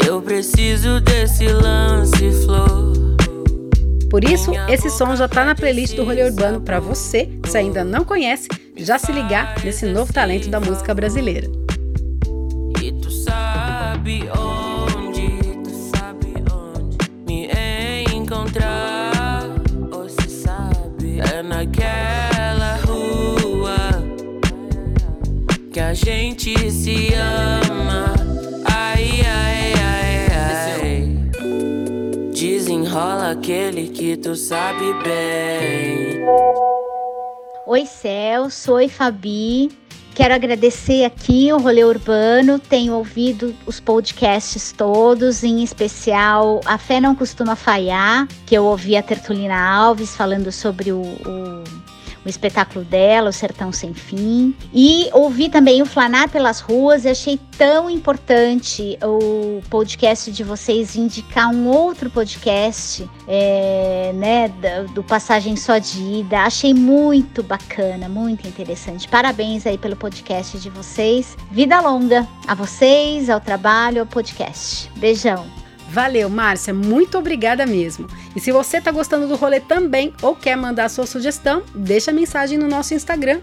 Eu 0.09 0.23
preciso 0.23 1.01
desse 1.03 1.47
lance, 1.49 2.33
flor. 2.47 2.92
Por 4.09 4.25
isso, 4.25 4.53
esse 4.71 4.88
som 4.88 5.14
já 5.16 5.27
está 5.27 5.45
na 5.45 5.55
playlist 5.55 5.97
do 5.97 6.05
Rolê 6.05 6.25
Urbano 6.25 6.62
para 6.62 6.81
você, 6.81 7.29
se 7.47 7.59
ainda 7.59 7.85
não 7.85 8.07
conhece, 8.07 8.49
já 8.75 8.99
se 8.99 9.12
ligar 9.12 9.62
nesse 9.62 9.85
novo 9.85 10.11
talento 10.14 10.49
da 10.49 10.59
música 10.59 10.95
brasileira. 10.95 11.62
Sabe 14.12 14.29
onde, 14.38 15.29
tu 15.62 15.70
sabe 15.96 16.35
onde 16.53 17.11
me 17.27 17.48
encontrar. 18.14 19.48
Ou 19.92 20.09
se 20.09 20.29
sabe, 20.29 21.20
é 21.20 21.42
naquela 21.42 22.77
rua 22.85 23.77
que 25.72 25.81
a 25.81 25.94
gente 25.94 26.70
se 26.70 27.14
ama. 27.14 28.12
Ai, 28.66 29.22
ai, 29.27 29.72
ai, 29.75 30.27
ai. 30.83 31.31
Desenrola 32.33 33.31
aquele 33.31 33.88
que 33.88 34.16
tu 34.16 34.35
sabe 34.37 34.92
bem. 35.05 36.22
Oi, 37.66 37.87
Celso. 37.87 38.72
Oi, 38.72 38.88
Fabi. 38.88 39.70
Quero 40.14 40.35
agradecer 40.35 41.05
aqui 41.05 41.51
o 41.53 41.59
Rolê 41.59 41.85
Urbano, 41.85 42.59
tenho 42.59 42.92
ouvido 42.94 43.55
os 43.64 43.81
podcasts 43.81 44.70
todos, 44.70 45.42
em 45.42 45.62
especial 45.62 46.61
A 46.66 46.77
Fé 46.77 47.01
Não 47.01 47.14
Costuma 47.14 47.57
Falhar, 47.57 48.29
que 48.44 48.55
eu 48.55 48.64
ouvi 48.64 48.94
a 48.94 49.03
Tertulina 49.03 49.59
Alves 49.59 50.14
falando 50.14 50.53
sobre 50.53 50.92
o, 50.92 51.01
o 51.01 51.64
o 52.25 52.29
espetáculo 52.29 52.85
dela, 52.85 53.31
O 53.31 53.33
Sertão 53.33 53.73
Sem 53.73 53.95
Fim. 53.95 54.55
E 54.73 55.09
ouvi 55.13 55.49
também 55.49 55.83
o 55.83 55.87
Flanar 55.87 56.29
pelas 56.29 56.61
Ruas 56.61 57.05
e 57.05 57.09
achei 57.09 57.39
tão 57.57 57.91
importante 57.91 58.99
o 59.03 59.61
podcast 59.69 60.31
de 60.31 60.43
vocês 60.45 60.97
indicar 60.97 61.49
um 61.51 61.69
outro 61.69 62.11
podcast, 62.11 63.09
é, 63.27 64.13
né, 64.15 64.49
do 64.95 65.03
Passagem 65.03 65.57
Só 65.57 65.79
de 65.79 66.01
Ida. 66.01 66.41
Achei 66.41 66.75
muito 66.75 67.43
bacana, 67.43 68.09
muito 68.09 68.47
interessante. 68.47 69.09
Parabéns 69.09 69.67
aí 69.67 69.79
pelo 69.79 69.97
podcast 69.97 70.59
de 70.59 70.71
vocês. 70.71 71.37
Vida 71.51 71.81
longa 71.81 72.27
a 72.47 72.55
vocês, 72.55 73.29
ao 73.29 73.41
trabalho, 73.41 74.01
ao 74.01 74.07
podcast. 74.07 74.91
Beijão. 74.97 75.62
Valeu, 75.92 76.31
Márcia, 76.31 76.72
muito 76.72 77.18
obrigada 77.18 77.66
mesmo. 77.66 78.07
E 78.35 78.40
se 78.40 78.50
você 78.50 78.78
está 78.78 78.90
gostando 78.90 79.28
do 79.28 79.37
rolê 79.37 79.61
também 79.61 80.14
ou 80.22 80.35
quer 80.35 80.57
mandar 80.57 80.88
sua 80.88 81.07
sugestão, 81.07 81.62
deixa 81.74 82.11
mensagem 82.11 82.57
no 82.57 82.66
nosso 82.66 82.94
Instagram, 82.94 83.42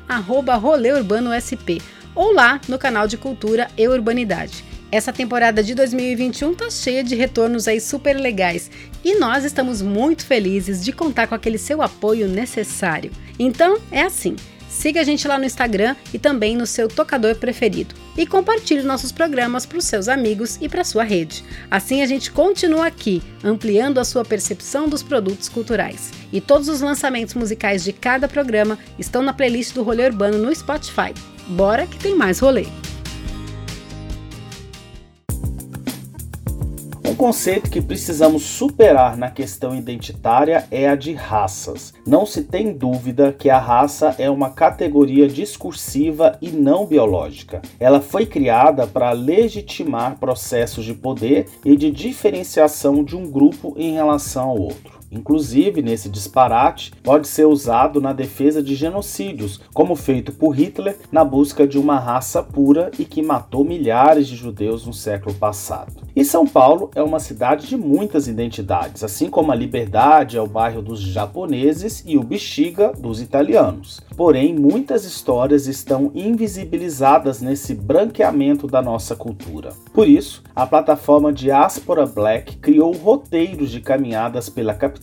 @rolêurbanosp 0.59 1.79
ou 2.15 2.33
lá 2.33 2.59
no 2.67 2.79
canal 2.79 3.07
de 3.07 3.17
Cultura 3.17 3.69
e 3.77 3.87
Urbanidade. 3.87 4.65
Essa 4.91 5.13
temporada 5.13 5.61
de 5.61 5.75
2021 5.75 6.55
tá 6.55 6.71
cheia 6.71 7.03
de 7.03 7.13
retornos 7.13 7.67
aí 7.67 7.79
super 7.79 8.15
legais 8.15 8.71
e 9.05 9.19
nós 9.19 9.45
estamos 9.45 9.79
muito 9.83 10.25
felizes 10.25 10.83
de 10.83 10.91
contar 10.91 11.27
com 11.27 11.35
aquele 11.35 11.59
seu 11.59 11.83
apoio 11.83 12.27
necessário. 12.27 13.11
Então 13.37 13.77
é 13.91 14.01
assim. 14.01 14.35
Siga 14.79 15.01
a 15.01 15.03
gente 15.03 15.27
lá 15.27 15.37
no 15.37 15.43
Instagram 15.43 15.93
e 16.13 16.17
também 16.17 16.55
no 16.55 16.65
seu 16.65 16.87
tocador 16.87 17.35
preferido. 17.35 17.93
E 18.17 18.25
compartilhe 18.25 18.81
nossos 18.81 19.11
programas 19.11 19.65
para 19.65 19.77
os 19.77 19.83
seus 19.83 20.07
amigos 20.07 20.57
e 20.61 20.69
para 20.69 20.85
sua 20.85 21.03
rede. 21.03 21.43
Assim 21.69 22.01
a 22.01 22.05
gente 22.05 22.31
continua 22.31 22.87
aqui, 22.87 23.21
ampliando 23.43 23.99
a 23.99 24.05
sua 24.05 24.23
percepção 24.23 24.87
dos 24.87 25.03
produtos 25.03 25.49
culturais. 25.49 26.13
E 26.31 26.39
todos 26.39 26.69
os 26.69 26.79
lançamentos 26.79 27.33
musicais 27.33 27.83
de 27.83 27.91
cada 27.91 28.25
programa 28.29 28.79
estão 28.97 29.21
na 29.21 29.33
playlist 29.33 29.73
do 29.73 29.83
Rolê 29.83 30.05
Urbano 30.05 30.37
no 30.37 30.55
Spotify. 30.55 31.13
Bora 31.45 31.85
que 31.85 31.99
tem 31.99 32.15
mais 32.15 32.39
rolê! 32.39 32.65
Conceito 37.19 37.69
que 37.69 37.81
precisamos 37.81 38.43
superar 38.43 39.17
na 39.17 39.29
questão 39.29 39.75
identitária 39.75 40.65
é 40.71 40.87
a 40.87 40.95
de 40.95 41.11
raças. 41.11 41.93
Não 42.07 42.25
se 42.25 42.43
tem 42.43 42.71
dúvida 42.71 43.35
que 43.37 43.49
a 43.49 43.59
raça 43.59 44.15
é 44.17 44.29
uma 44.29 44.51
categoria 44.51 45.27
discursiva 45.27 46.37
e 46.41 46.49
não 46.49 46.85
biológica. 46.85 47.61
Ela 47.77 47.99
foi 47.99 48.25
criada 48.25 48.87
para 48.87 49.11
legitimar 49.11 50.17
processos 50.17 50.85
de 50.85 50.93
poder 50.93 51.47
e 51.65 51.75
de 51.75 51.91
diferenciação 51.91 53.03
de 53.03 53.17
um 53.17 53.29
grupo 53.29 53.73
em 53.75 53.91
relação 53.91 54.51
ao 54.51 54.57
outro. 54.57 54.98
Inclusive, 55.11 55.81
nesse 55.81 56.07
disparate, 56.07 56.91
pode 57.03 57.27
ser 57.27 57.45
usado 57.45 57.99
na 57.99 58.13
defesa 58.13 58.61
de 58.61 58.75
genocídios, 58.75 59.59
como 59.73 59.95
feito 59.95 60.31
por 60.31 60.51
Hitler 60.51 60.97
na 61.11 61.25
busca 61.25 61.67
de 61.67 61.79
uma 61.79 61.99
raça 61.99 62.43
pura 62.43 62.91
e 62.99 63.05
que 63.05 63.21
matou 63.21 63.65
milhares 63.65 64.27
de 64.27 64.35
judeus 64.35 64.85
no 64.85 64.93
século 64.93 65.33
passado. 65.33 66.07
E 66.15 66.23
São 66.23 66.45
Paulo 66.45 66.91
é 66.95 67.01
uma 67.01 67.19
cidade 67.19 67.67
de 67.67 67.77
muitas 67.77 68.27
identidades, 68.27 69.03
assim 69.03 69.29
como 69.29 69.51
a 69.51 69.55
Liberdade 69.55 70.37
é 70.37 70.41
o 70.41 70.47
bairro 70.47 70.81
dos 70.81 70.99
japoneses 70.99 72.03
e 72.05 72.17
o 72.17 72.23
Bexiga 72.23 72.91
dos 72.97 73.21
italianos. 73.21 74.01
Porém, 74.15 74.53
muitas 74.53 75.05
histórias 75.05 75.65
estão 75.65 76.11
invisibilizadas 76.13 77.41
nesse 77.41 77.73
branqueamento 77.73 78.67
da 78.67 78.81
nossa 78.81 79.15
cultura. 79.15 79.69
Por 79.93 80.07
isso, 80.07 80.43
a 80.55 80.67
plataforma 80.67 81.31
Diaspora 81.31 82.05
Black 82.05 82.57
criou 82.57 82.91
roteiros 82.91 83.71
de 83.71 83.79
caminhadas 83.79 84.49
pela 84.49 84.73
capital 84.73 84.98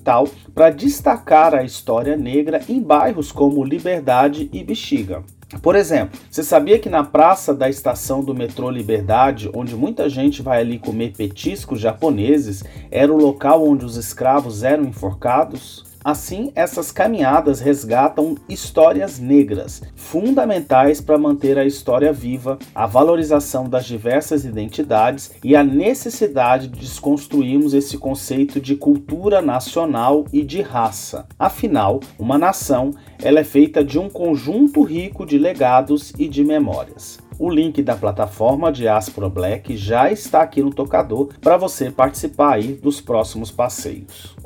para 0.55 0.71
destacar 0.71 1.55
a 1.55 1.65
história 1.65 2.17
negra 2.17 2.61
em 2.69 2.81
bairros 2.81 3.33
como 3.33 3.65
Liberdade 3.65 4.49
e 4.53 4.63
Bexiga. 4.63 5.23
Por 5.63 5.77
exemplo, 5.77 6.19
você 6.29 6.43
sabia 6.43 6.79
que 6.79 6.89
na 6.89 7.05
praça 7.05 7.55
da 7.55 7.69
estação 7.69 8.23
do 8.23 8.35
metrô 8.35 8.69
Liberdade, 8.69 9.49
onde 9.55 9.77
muita 9.77 10.09
gente 10.09 10.43
vai 10.43 10.61
ali 10.61 10.77
comer 10.77 11.13
petiscos 11.17 11.81
japoneses, 11.81 12.65
era 12.91 13.13
o 13.13 13.17
local 13.17 13.65
onde 13.65 13.85
os 13.85 13.97
escravos 13.97 14.65
eram 14.65 14.83
enforcados? 14.85 15.86
Assim, 16.07 16.53
essas 16.55 16.93
caminhadas 16.93 17.59
resgatam 17.59 18.37
histórias 18.49 19.19
negras, 19.19 19.83
fundamentais 19.97 21.01
para 21.01 21.19
manter 21.19 21.59
a 21.59 21.65
história 21.65 22.13
viva, 22.13 22.61
a 22.73 22.87
valorização 22.87 23.69
das 23.69 23.87
diversas 23.87 24.45
identidades 24.45 25.33
e 25.43 25.57
a 25.57 25.65
necessidade 25.65 26.69
de 26.69 26.79
desconstruirmos 26.79 27.75
esse 27.75 27.99
conceito 27.99 28.61
de 28.61 28.77
cultura 28.77 29.43
nacional 29.43 30.25
e 30.33 30.45
de 30.45 30.63
raça. 30.63 31.27
Afinal, 31.37 31.99
uma 32.17 32.39
nação 32.39 32.93
ela 33.21 33.41
é 33.41 33.45
feita 33.45 33.83
de 33.83 33.99
um 33.99 34.09
conjunto 34.09 34.85
rico 34.85 35.27
de 35.27 35.37
legados 35.37 36.13
e 36.17 36.29
de 36.29 36.45
memórias. 36.45 37.19
O 37.37 37.51
link 37.51 37.83
da 37.83 37.97
plataforma 37.97 38.71
Diaspora 38.71 39.29
Black 39.29 39.77
já 39.77 40.13
está 40.13 40.43
aqui 40.43 40.63
no 40.63 40.71
tocador 40.71 41.31
para 41.41 41.57
você 41.57 41.91
participar 41.91 42.55
aí 42.55 42.75
dos 42.75 43.01
próximos 43.01 43.51
passeios. 43.51 44.37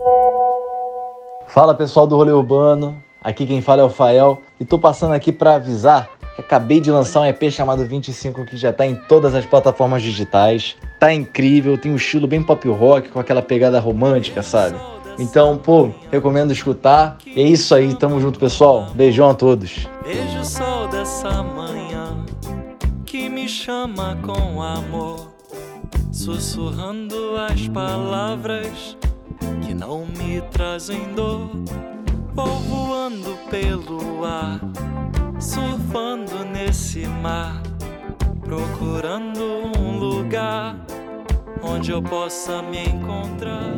Fala 1.53 1.75
pessoal 1.75 2.07
do 2.07 2.15
Rolê 2.15 2.31
Urbano, 2.31 3.03
aqui 3.21 3.45
quem 3.45 3.61
fala 3.61 3.83
é 3.83 3.85
o 3.85 3.91
Fael 3.91 4.41
e 4.61 4.65
tô 4.65 4.79
passando 4.79 5.15
aqui 5.15 5.33
para 5.33 5.57
avisar 5.57 6.09
que 6.37 6.41
acabei 6.41 6.79
de 6.79 6.93
lançar 6.93 7.23
um 7.23 7.27
EP 7.27 7.51
chamado 7.51 7.85
25 7.85 8.45
que 8.45 8.57
já 8.57 8.73
tá 8.73 8.87
em 8.87 8.95
todas 8.95 9.35
as 9.35 9.45
plataformas 9.45 10.01
digitais. 10.01 10.77
Tá 11.01 11.13
incrível, 11.13 11.77
tem 11.77 11.91
um 11.91 11.97
estilo 11.97 12.29
bem 12.29 12.41
pop 12.41 12.69
rock 12.69 13.09
com 13.09 13.19
aquela 13.19 13.43
pegada 13.43 13.81
romântica, 13.81 14.45
sabe? 14.45 14.77
Então, 15.19 15.59
pô, 15.59 15.91
recomendo 16.09 16.53
escutar. 16.53 17.19
E 17.27 17.43
é 17.43 17.49
isso 17.49 17.75
aí, 17.75 17.97
tamo 17.97 18.21
junto, 18.21 18.39
pessoal. 18.39 18.87
Beijão 18.95 19.29
a 19.29 19.35
todos. 19.35 19.89
Beijo 20.05 20.45
sol 20.45 20.87
dessa 20.87 21.43
manhã 21.43 22.25
que 23.05 23.29
me 23.29 23.49
chama 23.49 24.17
com 24.23 24.63
amor, 24.63 25.33
sussurrando 26.13 27.37
as 27.37 27.67
palavras 27.67 28.97
que 29.63 29.75
não 29.75 30.07
me 30.07 30.41
trazem 30.51 31.15
dor. 31.15 31.51
Vou 32.35 32.59
voando 32.61 33.37
pelo 33.51 34.25
ar, 34.25 34.61
surfando 35.39 36.45
nesse 36.45 37.07
mar, 37.07 37.61
procurando 38.43 39.43
um 39.79 39.99
lugar 39.99 40.77
onde 41.63 41.91
eu 41.91 42.03
possa 42.03 42.63
me 42.63 42.85
encontrar. 42.85 43.77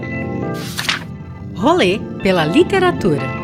Rolê 1.56 1.98
pela 2.22 2.44
literatura. 2.44 3.42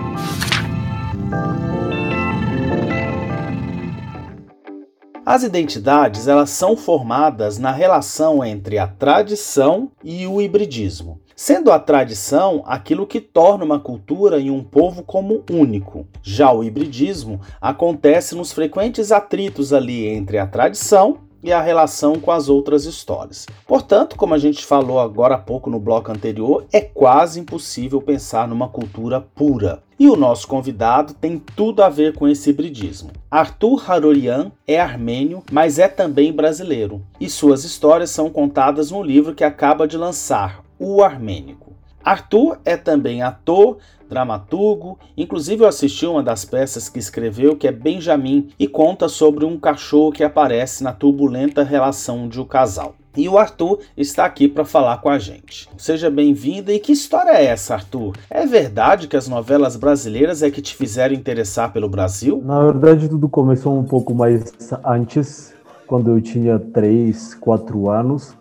As 5.30 5.42
identidades 5.42 6.26
elas 6.26 6.48
são 6.48 6.74
formadas 6.74 7.58
na 7.58 7.70
relação 7.70 8.42
entre 8.42 8.78
a 8.78 8.86
tradição 8.86 9.90
e 10.02 10.26
o 10.26 10.40
hibridismo, 10.40 11.20
sendo 11.36 11.70
a 11.70 11.78
tradição 11.78 12.62
aquilo 12.64 13.06
que 13.06 13.20
torna 13.20 13.62
uma 13.62 13.78
cultura 13.78 14.38
e 14.38 14.50
um 14.50 14.64
povo 14.64 15.02
como 15.02 15.44
único. 15.50 16.06
Já 16.22 16.50
o 16.50 16.64
hibridismo 16.64 17.42
acontece 17.60 18.34
nos 18.34 18.52
frequentes 18.52 19.12
atritos 19.12 19.74
ali 19.74 20.06
entre 20.06 20.38
a 20.38 20.46
tradição 20.46 21.18
e 21.42 21.52
a 21.52 21.60
relação 21.60 22.18
com 22.18 22.30
as 22.30 22.48
outras 22.48 22.84
histórias. 22.84 23.46
Portanto, 23.66 24.16
como 24.16 24.34
a 24.34 24.38
gente 24.38 24.64
falou 24.64 24.98
agora 24.98 25.34
há 25.34 25.38
pouco 25.38 25.70
no 25.70 25.78
bloco 25.78 26.10
anterior, 26.10 26.66
é 26.72 26.80
quase 26.80 27.40
impossível 27.40 28.00
pensar 28.00 28.48
numa 28.48 28.68
cultura 28.68 29.20
pura. 29.20 29.82
E 29.98 30.08
o 30.08 30.14
nosso 30.16 30.46
convidado 30.46 31.12
tem 31.14 31.38
tudo 31.38 31.82
a 31.82 31.88
ver 31.88 32.14
com 32.14 32.28
esse 32.28 32.50
hibridismo. 32.50 33.10
Arthur 33.30 33.90
Harorian 33.90 34.52
é 34.66 34.78
armênio, 34.78 35.42
mas 35.50 35.78
é 35.78 35.88
também 35.88 36.32
brasileiro, 36.32 37.02
e 37.20 37.28
suas 37.28 37.64
histórias 37.64 38.10
são 38.10 38.30
contadas 38.30 38.92
no 38.92 39.02
livro 39.02 39.34
que 39.34 39.42
acaba 39.42 39.88
de 39.88 39.96
lançar, 39.96 40.62
O 40.78 41.02
Armênico. 41.02 41.67
Arthur 42.08 42.58
é 42.64 42.74
também 42.74 43.20
ator, 43.20 43.76
dramaturgo, 44.08 44.98
inclusive 45.14 45.62
eu 45.62 45.68
assisti 45.68 46.06
uma 46.06 46.22
das 46.22 46.42
peças 46.42 46.88
que 46.88 46.98
escreveu, 46.98 47.54
que 47.54 47.68
é 47.68 47.70
Benjamin, 47.70 48.48
e 48.58 48.66
conta 48.66 49.10
sobre 49.10 49.44
um 49.44 49.58
cachorro 49.58 50.10
que 50.10 50.24
aparece 50.24 50.82
na 50.82 50.94
turbulenta 50.94 51.62
relação 51.62 52.26
de 52.26 52.40
um 52.40 52.46
casal. 52.46 52.94
E 53.14 53.28
o 53.28 53.36
Arthur 53.36 53.80
está 53.94 54.24
aqui 54.24 54.48
para 54.48 54.64
falar 54.64 55.02
com 55.02 55.10
a 55.10 55.18
gente. 55.18 55.68
Seja 55.76 56.08
bem-vindo. 56.08 56.72
E 56.72 56.78
que 56.78 56.92
história 56.92 57.32
é 57.32 57.44
essa, 57.44 57.74
Arthur? 57.74 58.14
É 58.30 58.46
verdade 58.46 59.06
que 59.06 59.16
as 59.16 59.28
novelas 59.28 59.76
brasileiras 59.76 60.42
é 60.42 60.50
que 60.50 60.62
te 60.62 60.74
fizeram 60.74 61.14
interessar 61.14 61.74
pelo 61.74 61.90
Brasil? 61.90 62.40
Na 62.42 62.64
verdade, 62.64 63.06
tudo 63.06 63.28
começou 63.28 63.78
um 63.78 63.84
pouco 63.84 64.14
mais 64.14 64.50
antes, 64.82 65.52
quando 65.86 66.10
eu 66.10 66.22
tinha 66.22 66.58
3, 66.58 67.34
4 67.34 67.90
anos, 67.90 68.34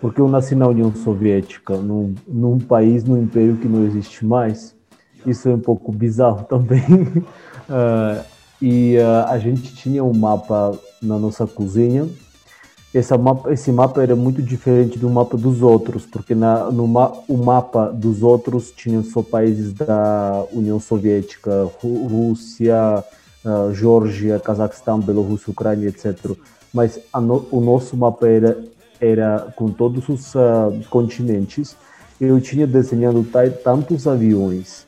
porque 0.00 0.20
eu 0.20 0.28
nasci 0.28 0.54
na 0.54 0.68
União 0.68 0.94
Soviética, 0.94 1.76
num, 1.76 2.14
num 2.26 2.58
país, 2.58 3.04
num 3.04 3.20
império 3.20 3.56
que 3.56 3.68
não 3.68 3.84
existe 3.84 4.24
mais. 4.24 4.74
Isso 5.24 5.48
é 5.48 5.54
um 5.54 5.60
pouco 5.60 5.92
bizarro 5.92 6.44
também. 6.48 6.82
uh, 6.82 8.24
e 8.60 8.96
uh, 8.96 9.28
a 9.28 9.38
gente 9.38 9.74
tinha 9.74 10.02
um 10.02 10.14
mapa 10.14 10.78
na 11.02 11.18
nossa 11.18 11.46
cozinha 11.46 12.08
esse 12.98 13.16
mapa, 13.16 13.52
esse 13.52 13.70
mapa 13.70 14.02
era 14.02 14.16
muito 14.16 14.40
diferente 14.40 14.98
do 14.98 15.10
mapa 15.10 15.36
dos 15.36 15.60
outros, 15.60 16.06
porque 16.06 16.34
na, 16.34 16.70
no 16.70 16.84
o 17.28 17.36
mapa 17.36 17.92
dos 17.92 18.22
outros 18.22 18.70
tinha 18.70 19.02
só 19.02 19.22
países 19.22 19.74
da 19.74 20.46
União 20.52 20.80
Soviética, 20.80 21.68
Rússia, 21.82 23.04
uh, 23.44 23.74
Geórgia, 23.74 24.40
Cazaquistão, 24.40 24.98
Bielorrússia, 24.98 25.50
Ucrânia, 25.50 25.88
etc. 25.88 26.16
Mas 26.72 26.98
no, 27.14 27.46
o 27.50 27.60
nosso 27.60 27.96
mapa 27.96 28.28
era, 28.28 28.58
era 29.00 29.52
com 29.56 29.68
todos 29.68 30.08
os 30.08 30.34
uh, 30.34 30.72
continentes. 30.90 31.76
Eu 32.20 32.40
tinha 32.40 32.66
desenhado 32.66 33.26
tantos 33.62 34.06
aviões 34.06 34.86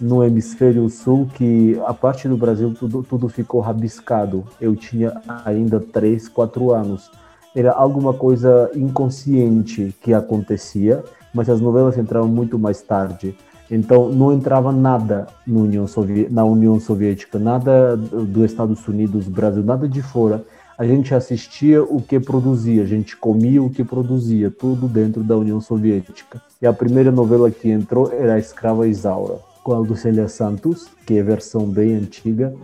no 0.00 0.24
hemisfério 0.24 0.88
sul 0.88 1.28
que 1.34 1.78
a 1.84 1.92
parte 1.92 2.26
do 2.26 2.36
Brasil 2.36 2.74
tudo, 2.78 3.02
tudo 3.02 3.28
ficou 3.28 3.60
rabiscado. 3.60 4.44
Eu 4.60 4.74
tinha 4.74 5.20
ainda 5.44 5.78
3, 5.78 6.28
4 6.28 6.72
anos 6.72 7.10
era 7.54 7.72
alguma 7.72 8.12
coisa 8.12 8.70
inconsciente 8.74 9.94
que 10.00 10.14
acontecia, 10.14 11.02
mas 11.34 11.48
as 11.48 11.60
novelas 11.60 11.98
entravam 11.98 12.28
muito 12.28 12.58
mais 12.58 12.80
tarde. 12.80 13.36
Então 13.70 14.08
não 14.08 14.32
entrava 14.32 14.72
nada 14.72 15.28
na 15.46 16.44
União 16.44 16.80
Soviética, 16.80 17.38
nada 17.38 17.96
dos 17.96 18.44
Estados 18.44 18.86
Unidos, 18.86 19.28
Brasil, 19.28 19.62
nada 19.62 19.88
de 19.88 20.02
fora. 20.02 20.44
A 20.80 20.86
gente 20.86 21.14
assistia 21.14 21.82
o 21.82 22.00
que 22.00 22.18
produzia, 22.18 22.82
a 22.82 22.86
gente 22.86 23.14
comia 23.14 23.62
o 23.62 23.68
que 23.68 23.84
produzia, 23.84 24.50
tudo 24.50 24.88
dentro 24.88 25.22
da 25.22 25.36
União 25.36 25.60
Soviética. 25.60 26.40
E 26.58 26.66
a 26.66 26.72
primeira 26.72 27.12
novela 27.12 27.50
que 27.50 27.68
entrou 27.68 28.10
era 28.10 28.32
A 28.32 28.38
Escrava 28.38 28.88
Isaura, 28.88 29.40
com 29.62 29.74
a 29.74 29.78
Lucélia 29.78 30.26
Santos, 30.26 30.88
que 31.04 31.18
é 31.18 31.22
versão 31.22 31.66
bem 31.66 31.96
antiga. 31.96 32.54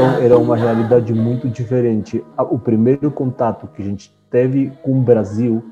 Então 0.00 0.14
era 0.14 0.38
uma 0.38 0.56
realidade 0.56 1.12
muito 1.12 1.46
diferente. 1.46 2.24
O 2.38 2.58
primeiro 2.58 3.10
contato 3.10 3.66
que 3.66 3.82
a 3.82 3.84
gente 3.84 4.10
teve 4.30 4.72
com 4.82 4.98
o 4.98 5.02
Brasil 5.02 5.62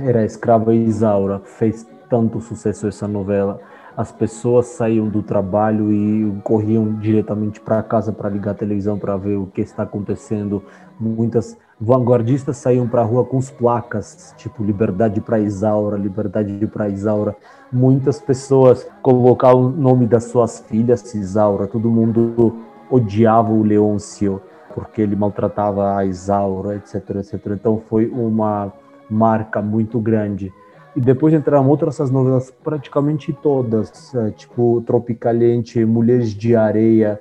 era 0.00 0.18
a 0.18 0.24
Escrava 0.24 0.74
Isaura, 0.74 1.40
fez 1.44 1.86
tanto 2.10 2.40
sucesso 2.40 2.88
essa 2.88 3.06
novela. 3.06 3.60
as 3.96 4.12
pessoas 4.12 4.66
saíam 4.66 5.08
do 5.08 5.24
trabalho 5.24 5.92
e 5.92 6.32
corriam 6.44 6.94
diretamente 7.00 7.60
para 7.60 7.82
casa 7.82 8.12
para 8.12 8.28
ligar 8.28 8.52
a 8.52 8.54
televisão 8.54 8.96
para 8.96 9.16
ver 9.16 9.36
o 9.36 9.46
que 9.46 9.60
está 9.60 9.82
acontecendo. 9.82 10.62
Muitas 11.00 11.56
vanguardistas 11.80 12.58
saíam 12.58 12.86
para 12.86 13.02
a 13.02 13.04
rua 13.04 13.24
com 13.24 13.38
as 13.38 13.50
placas, 13.50 14.32
tipo 14.36 14.62
liberdade 14.62 15.20
para 15.20 15.40
Isaura, 15.40 15.96
liberdade 15.96 16.64
para 16.68 16.88
Isaura. 16.88 17.34
Muitas 17.72 18.20
pessoas 18.20 18.88
colocavam 19.02 19.66
o 19.66 19.70
nome 19.70 20.06
das 20.06 20.24
suas 20.24 20.60
filhas 20.60 21.12
Isaura. 21.14 21.66
Todo 21.66 21.90
mundo 21.90 22.67
odiava 22.90 23.52
o 23.52 23.62
Leôncio 23.62 24.40
porque 24.74 25.02
ele 25.02 25.16
maltratava 25.16 25.96
a 25.96 26.04
Isaura, 26.04 26.76
etc, 26.76 27.16
etc. 27.16 27.34
Então 27.48 27.82
foi 27.88 28.06
uma 28.06 28.72
marca 29.10 29.60
muito 29.60 29.98
grande. 29.98 30.52
E 30.94 31.00
depois 31.00 31.34
entraram 31.34 31.68
outras 31.68 31.96
essas 31.96 32.10
novelas, 32.10 32.50
praticamente 32.62 33.32
todas, 33.32 34.14
é, 34.14 34.30
tipo 34.30 34.82
Tropicaliente, 34.86 35.84
Mulheres 35.84 36.30
de 36.30 36.56
Areia. 36.56 37.20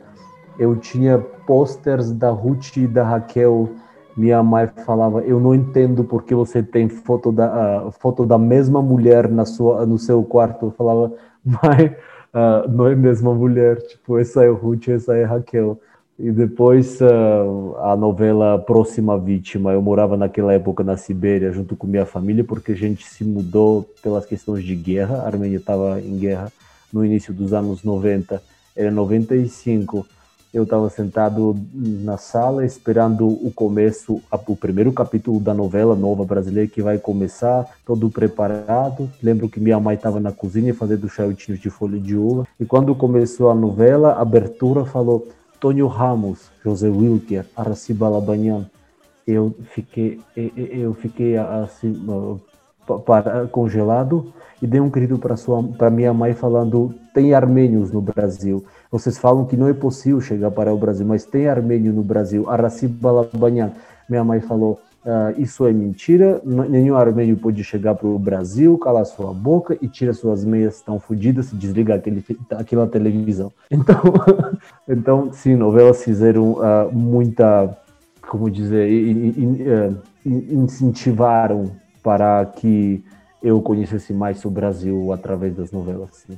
Eu 0.57 0.75
tinha 0.75 1.17
posters 1.17 2.11
da 2.11 2.29
Ruth 2.29 2.77
e 2.77 2.87
da 2.87 3.03
Raquel. 3.03 3.69
Minha 4.15 4.41
mãe 4.41 4.67
falava: 4.85 5.21
Eu 5.21 5.39
não 5.39 5.53
entendo 5.53 6.03
porque 6.03 6.33
você 6.33 6.63
tem 6.63 6.89
foto 6.89 7.31
da, 7.31 7.85
uh, 7.85 7.91
foto 7.91 8.25
da 8.25 8.37
mesma 8.37 8.81
mulher 8.81 9.29
na 9.29 9.45
sua, 9.45 9.85
no 9.85 9.97
seu 9.97 10.23
quarto. 10.23 10.67
Eu 10.67 10.71
falava: 10.71 11.13
Mãe, 11.45 11.95
uh, 12.33 12.69
não 12.69 12.87
é 12.87 12.93
a 12.93 12.95
mesma 12.95 13.33
mulher. 13.33 13.81
Tipo, 13.81 14.17
essa 14.17 14.43
é 14.43 14.49
Ruth, 14.49 14.87
essa 14.89 15.15
é 15.15 15.23
Raquel. 15.23 15.79
E 16.19 16.31
depois 16.31 16.99
uh, 16.99 17.77
a 17.77 17.95
novela 17.95 18.57
Próxima 18.57 19.17
Vítima. 19.19 19.73
Eu 19.73 19.81
morava 19.81 20.17
naquela 20.17 20.53
época 20.53 20.83
na 20.83 20.97
Sibéria 20.97 21.51
junto 21.51 21.75
com 21.75 21.85
minha 21.85 22.05
família, 22.05 22.43
porque 22.43 22.71
a 22.71 22.75
gente 22.75 23.05
se 23.05 23.23
mudou 23.23 23.87
pelas 24.01 24.25
questões 24.25 24.63
de 24.63 24.75
guerra. 24.75 25.17
A 25.17 25.27
Armênia 25.27 25.57
estava 25.57 26.01
em 26.01 26.17
guerra 26.17 26.51
no 26.91 27.05
início 27.05 27.33
dos 27.33 27.53
anos 27.53 27.83
90. 27.83 28.41
Era 28.75 28.89
95. 28.89 30.07
Eu 30.57 30.63
estava 30.63 30.89
sentado 30.89 31.55
na 31.71 32.17
sala 32.17 32.65
esperando 32.65 33.27
o 33.27 33.51
começo, 33.53 34.19
o 34.47 34.55
primeiro 34.55 34.91
capítulo 34.91 35.39
da 35.39 35.53
novela 35.53 35.95
nova 35.95 36.25
brasileira 36.25 36.67
que 36.67 36.81
vai 36.81 36.97
começar, 36.97 37.77
todo 37.85 38.09
preparado. 38.09 39.07
Lembro 39.21 39.47
que 39.47 39.59
minha 39.59 39.79
mãe 39.79 39.95
estava 39.95 40.19
na 40.19 40.31
cozinha 40.31 40.73
fazendo 40.73 41.07
charutinhos 41.07 41.61
de 41.61 41.69
folha 41.69 41.99
de 41.99 42.17
uva. 42.17 42.47
E 42.59 42.65
quando 42.65 42.95
começou 42.95 43.51
a 43.51 43.53
novela, 43.53 44.13
a 44.13 44.21
abertura 44.23 44.83
falou 44.83 45.27
Tônio 45.59 45.85
Ramos, 45.85 46.49
José 46.63 46.89
Wilker, 46.89 47.45
Araciba 47.55 48.09
Labanyan, 48.09 48.65
eu 49.27 49.53
fiquei, 49.75 50.19
eu 50.35 50.95
fiquei 50.95 51.37
assim, 51.37 52.03
congelado 53.51 54.33
e 54.59 54.65
dei 54.65 54.79
um 54.79 54.89
grito 54.89 55.19
para 55.77 55.89
minha 55.91 56.13
mãe 56.13 56.33
falando: 56.33 56.95
tem 57.13 57.35
armênios 57.35 57.91
no 57.91 58.01
Brasil. 58.01 58.65
Vocês 58.91 59.17
falam 59.17 59.45
que 59.45 59.57
não 59.57 59.67
é 59.67 59.73
possível 59.73 60.21
chegar 60.21 60.51
para 60.51 60.73
o 60.73 60.77
Brasil, 60.77 61.05
mas 61.05 61.25
tem 61.25 61.47
armênio 61.47 61.93
no 61.93 62.03
Brasil. 62.03 62.49
Araciba 62.49 63.11
Labanyan. 63.11 63.71
Minha 64.09 64.23
mãe 64.23 64.39
falou: 64.39 64.79
Uh, 65.07 65.41
isso 65.41 65.65
é 65.65 65.71
mentira, 65.71 66.41
nenhum 66.43 66.93
armênio 66.97 67.37
pode 67.37 67.63
chegar 67.63 67.95
para 67.95 68.09
o 68.09 68.19
Brasil, 68.19 68.77
cala 68.77 69.05
sua 69.05 69.33
boca 69.33 69.77
e 69.81 69.87
tira 69.87 70.13
suas 70.13 70.43
meias 70.43 70.81
tão 70.81 70.99
fodidas 70.99 71.49
e 71.53 71.55
desliga 71.55 71.95
aquele, 71.95 72.25
aquela 72.51 72.85
televisão. 72.87 73.49
Então, 73.71 74.03
então 74.85 75.31
sim, 75.31 75.55
novelas 75.55 76.03
fizeram 76.03 76.53
uh, 76.53 76.91
muita, 76.91 77.77
como 78.21 78.51
dizer, 78.51 78.91
in, 78.91 79.33
in, 79.37 79.57
uh, 79.61 79.97
incentivaram 80.25 81.71
para 82.03 82.45
que 82.45 83.01
eu 83.41 83.61
conhecesse 83.61 84.11
mais 84.11 84.43
o 84.43 84.49
Brasil 84.49 85.13
através 85.13 85.55
das 85.55 85.71
novelas. 85.71 86.09
Sim. 86.27 86.37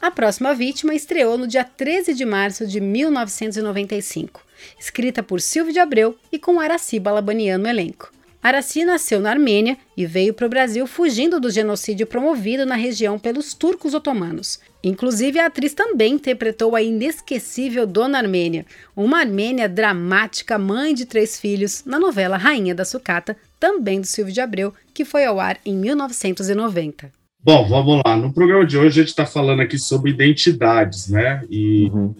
A 0.00 0.10
próxima 0.10 0.54
vítima 0.54 0.94
estreou 0.94 1.36
no 1.36 1.46
dia 1.46 1.62
13 1.62 2.14
de 2.14 2.24
março 2.24 2.66
de 2.66 2.80
1995 2.80 4.50
escrita 4.78 5.22
por 5.22 5.40
Silvio 5.40 5.72
de 5.72 5.78
Abreu 5.78 6.16
e 6.30 6.38
com 6.38 6.60
Araci 6.60 6.98
Balabanian 6.98 7.58
no 7.58 7.68
elenco. 7.68 8.12
Araci 8.42 8.86
nasceu 8.86 9.20
na 9.20 9.30
Armênia 9.30 9.76
e 9.94 10.06
veio 10.06 10.32
para 10.32 10.46
o 10.46 10.48
Brasil 10.48 10.86
fugindo 10.86 11.38
do 11.38 11.50
genocídio 11.50 12.06
promovido 12.06 12.64
na 12.64 12.74
região 12.74 13.18
pelos 13.18 13.52
turcos 13.52 13.92
otomanos. 13.92 14.58
Inclusive, 14.82 15.38
a 15.38 15.46
atriz 15.46 15.74
também 15.74 16.14
interpretou 16.14 16.74
a 16.74 16.80
inesquecível 16.80 17.86
Dona 17.86 18.16
Armênia, 18.16 18.64
uma 18.96 19.18
armênia 19.18 19.68
dramática, 19.68 20.58
mãe 20.58 20.94
de 20.94 21.04
três 21.04 21.38
filhos, 21.38 21.84
na 21.84 21.98
novela 21.98 22.38
Rainha 22.38 22.74
da 22.74 22.86
Sucata, 22.86 23.36
também 23.58 24.00
do 24.00 24.06
Silvio 24.06 24.32
de 24.32 24.40
Abreu, 24.40 24.72
que 24.94 25.04
foi 25.04 25.26
ao 25.26 25.38
ar 25.38 25.58
em 25.62 25.76
1990. 25.76 27.19
Bom, 27.42 27.68
vamos 27.68 28.02
lá. 28.04 28.16
No 28.16 28.32
programa 28.32 28.66
de 28.66 28.76
hoje 28.76 29.00
a 29.00 29.02
gente 29.02 29.08
está 29.08 29.26
falando 29.26 29.60
aqui 29.60 29.78
sobre 29.78 30.10
identidades, 30.10 31.08
né? 31.08 31.44
E 31.50 31.90
uhum 31.92 32.14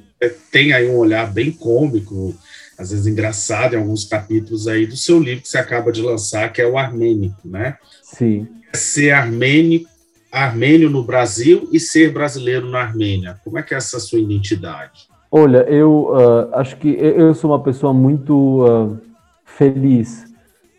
tem 0.51 0.73
aí 0.73 0.89
um 0.89 0.97
olhar 0.97 1.33
bem 1.33 1.51
cômico, 1.51 2.35
às 2.79 2.91
vezes 2.91 3.07
engraçado 3.07 3.75
em 3.75 3.79
alguns 3.79 4.05
capítulos 4.05 4.69
aí 4.69 4.87
do 4.87 4.97
seu 4.97 5.19
livro 5.19 5.43
que 5.43 5.49
você 5.49 5.59
acaba 5.59 5.91
de 5.91 6.03
lançar, 6.03 6.53
que 6.53 6.61
é 6.61 6.67
o 6.67 6.77
Armênico, 6.77 7.49
né? 7.49 7.77
Sim. 8.03 8.47
Ser 8.73 9.11
armênico, 9.13 9.89
armênio 10.31 10.91
no 10.91 11.03
Brasil 11.03 11.69
e 11.73 11.81
ser 11.81 12.13
brasileiro 12.13 12.69
na 12.69 12.81
Armênia. 12.81 13.41
Como 13.45 13.59
é 13.59 13.63
que 13.63 13.75
é 13.75 13.77
essa 13.77 13.99
sua 13.99 14.19
identidade? 14.19 15.09
Olha, 15.31 15.59
eu 15.69 16.11
uh, 16.11 16.55
acho 16.55 16.77
que 16.77 16.89
eu 16.89 17.35
sou 17.35 17.51
uma 17.51 17.63
pessoa 17.63 17.93
muito 17.93 18.65
uh, 18.65 18.99
feliz, 19.45 20.25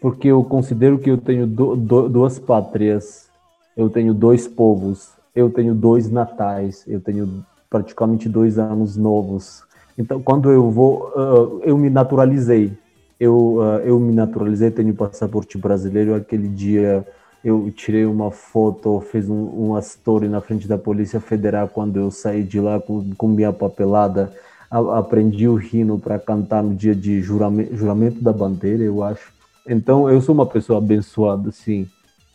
porque 0.01 0.27
eu 0.27 0.43
considero 0.43 0.99
que 0.99 1.09
eu 1.09 1.17
tenho 1.17 1.47
do, 1.47 1.75
do, 1.75 2.09
duas 2.09 2.39
pátrias, 2.39 3.29
eu 3.75 3.89
tenho 3.89 4.13
dois 4.13 4.47
povos, 4.47 5.11
eu 5.35 5.49
tenho 5.49 5.73
dois 5.73 6.09
natais, 6.09 6.83
eu 6.87 6.99
tenho 6.99 7.45
praticamente 7.69 8.27
dois 8.27 8.59
anos 8.59 8.97
novos. 8.97 9.63
Então, 9.97 10.21
quando 10.21 10.51
eu 10.51 10.69
vou, 10.69 11.11
uh, 11.15 11.61
eu 11.63 11.77
me 11.77 11.89
naturalizei. 11.89 12.73
Eu, 13.19 13.55
uh, 13.55 13.79
eu 13.83 13.99
me 13.99 14.13
naturalizei, 14.13 14.71
tenho 14.71 14.93
passaporte 14.93 15.57
brasileiro. 15.57 16.15
Aquele 16.15 16.47
dia 16.47 17.05
eu 17.43 17.71
tirei 17.71 18.05
uma 18.05 18.29
foto, 18.29 18.99
fiz 18.99 19.29
um, 19.29 19.45
uma 19.45 19.79
story 19.79 20.27
na 20.27 20.41
frente 20.41 20.67
da 20.67 20.77
Polícia 20.77 21.19
Federal 21.19 21.67
quando 21.67 21.97
eu 21.97 22.11
saí 22.11 22.43
de 22.43 22.59
lá 22.59 22.79
com, 22.79 23.11
com 23.15 23.27
minha 23.27 23.53
papelada. 23.53 24.33
A, 24.69 24.99
aprendi 24.99 25.47
o 25.47 25.59
hino 25.61 25.97
para 25.97 26.19
cantar 26.19 26.63
no 26.63 26.75
dia 26.75 26.95
de 26.95 27.21
juramento, 27.21 27.75
juramento 27.75 28.21
da 28.21 28.33
bandeira, 28.33 28.83
eu 28.83 29.03
acho. 29.03 29.31
Então, 29.67 30.09
eu 30.09 30.19
sou 30.19 30.33
uma 30.33 30.45
pessoa 30.45 30.79
abençoada, 30.79 31.51
sim 31.51 31.87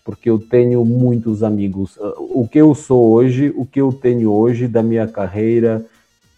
porque 0.06 0.30
eu 0.30 0.38
tenho 0.38 0.84
muitos 0.84 1.42
amigos. 1.42 1.98
Ah, 2.00 2.14
o 2.16 2.46
que 2.46 2.60
eu 2.60 2.72
sou 2.76 3.10
hoje, 3.10 3.52
o 3.56 3.66
que 3.66 3.80
eu 3.80 3.92
tenho 3.92 4.30
hoje 4.30 4.68
da 4.68 4.80
minha 4.80 5.08
carreira, 5.08 5.84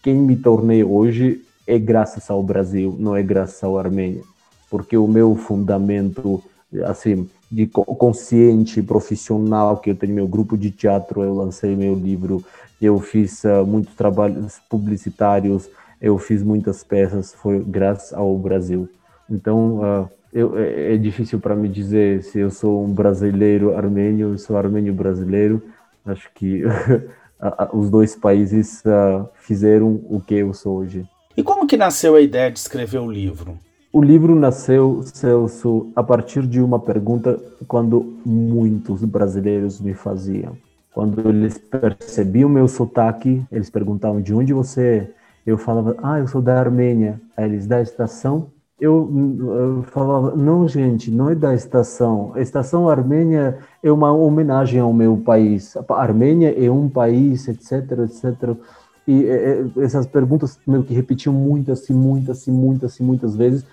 quem 0.03 0.15
me 0.15 0.35
tornei 0.35 0.83
hoje 0.83 1.43
é 1.67 1.79
graças 1.79 2.31
ao 2.31 2.43
Brasil, 2.43 2.97
não 2.99 3.15
é 3.15 3.23
graças 3.23 3.63
ao 3.63 3.79
Armênia, 3.79 4.23
porque 4.71 4.97
o 4.97 5.07
meu 5.07 5.35
fundamento, 5.35 6.43
assim, 6.87 7.29
de 7.53 7.67
consciente, 7.67 8.83
profissional, 8.83 9.77
que 9.77 9.91
eu 9.91 9.95
tenho 9.95 10.15
meu 10.15 10.27
grupo 10.27 10.57
de 10.57 10.71
teatro, 10.71 11.23
eu 11.23 11.35
lancei 11.35 11.77
meu 11.77 11.95
livro, 11.95 12.43
eu 12.81 12.99
fiz 13.01 13.45
uh, 13.45 13.67
muitos 13.67 13.95
trabalhos 13.95 14.59
publicitários, 14.71 15.69
eu 16.01 16.17
fiz 16.17 16.43
muitas 16.43 16.83
peças, 16.83 17.35
foi 17.35 17.63
graças 17.63 18.15
ao 18.15 18.35
Brasil. 18.39 18.89
Então, 19.29 19.81
uh, 19.81 20.09
eu, 20.33 20.59
é, 20.59 20.95
é 20.95 20.97
difícil 20.97 21.41
para 21.41 21.57
me 21.57 21.69
dizer 21.69 22.23
se 22.23 22.39
eu 22.39 22.51
sou 22.51 22.85
um 22.85 22.93
brasileiro 22.93 23.77
armênio, 23.77 24.31
eu 24.31 24.39
sou 24.39 24.57
armênio 24.57 24.93
brasileiro. 24.93 25.63
Acho 26.05 26.31
que 26.35 26.63
os 27.73 27.91
dois 27.91 28.17
países 28.17 28.83
uh, 28.85 29.29
fizeram 29.35 30.01
o 30.09 30.21
que 30.21 30.35
eu 30.35 30.53
sou 30.53 30.79
hoje. 30.79 31.07
E 31.37 31.43
como 31.43 31.67
que 31.67 31.77
nasceu 31.77 32.15
a 32.15 32.21
ideia 32.21 32.51
de 32.51 32.59
escrever 32.59 32.99
o 32.99 33.11
livro? 33.11 33.59
O 33.93 34.03
livro 34.03 34.35
nasceu, 34.35 35.03
Celso, 35.05 35.91
a 35.97 36.03
partir 36.03 36.47
de 36.47 36.61
uma 36.61 36.79
pergunta 36.79 37.41
quando 37.67 38.19
muitos 38.25 39.03
brasileiros 39.05 39.81
me 39.81 39.95
faziam. 39.95 40.57
Quando 40.93 41.27
eles 41.29 41.57
percebiam 41.59 42.51
meu 42.51 42.69
sotaque, 42.69 43.43
eles 43.51 43.71
perguntavam 43.71 44.21
de 44.21 44.35
onde 44.35 44.53
você 44.53 44.83
é. 44.83 45.11
Eu 45.47 45.57
falava, 45.57 45.97
ah, 46.03 46.19
eu 46.19 46.27
sou 46.27 46.43
da 46.43 46.59
Armênia. 46.59 47.21
Aí 47.37 47.47
eles, 47.47 47.67
da 47.67 47.81
estação? 47.81 48.51
Eu, 48.81 49.11
eu, 49.41 49.83
falava, 49.85 50.37
não, 50.37 50.69
gente, 50.69 51.11
não 51.11 51.31
é 51.31 51.35
da 51.35 51.55
estação. 51.55 52.33
A 52.35 52.41
estação 52.41 52.89
Armênia 52.89 53.59
é 53.83 53.91
uma 53.91 54.13
homenagem 54.13 54.81
ao 54.81 54.93
meu 54.93 55.17
país. 55.17 55.77
A 55.77 55.95
Armênia 55.95 56.55
é 56.57 56.71
um 56.71 56.89
país, 56.89 57.49
etc, 57.49 57.73
etc. 58.05 58.57
E 59.07 59.25
é, 59.27 59.65
é, 59.79 59.85
essas 59.85 60.07
perguntas 60.07 60.59
meio 60.67 60.85
que 60.85 60.95
repetiam 60.95 61.33
muitas 61.35 61.89
e 61.89 61.93
muitas 61.93 62.47
e 62.47 62.51
muitas 62.53 63.01
e 63.01 63.03
muitas 63.03 63.35
vezes. 63.35 63.65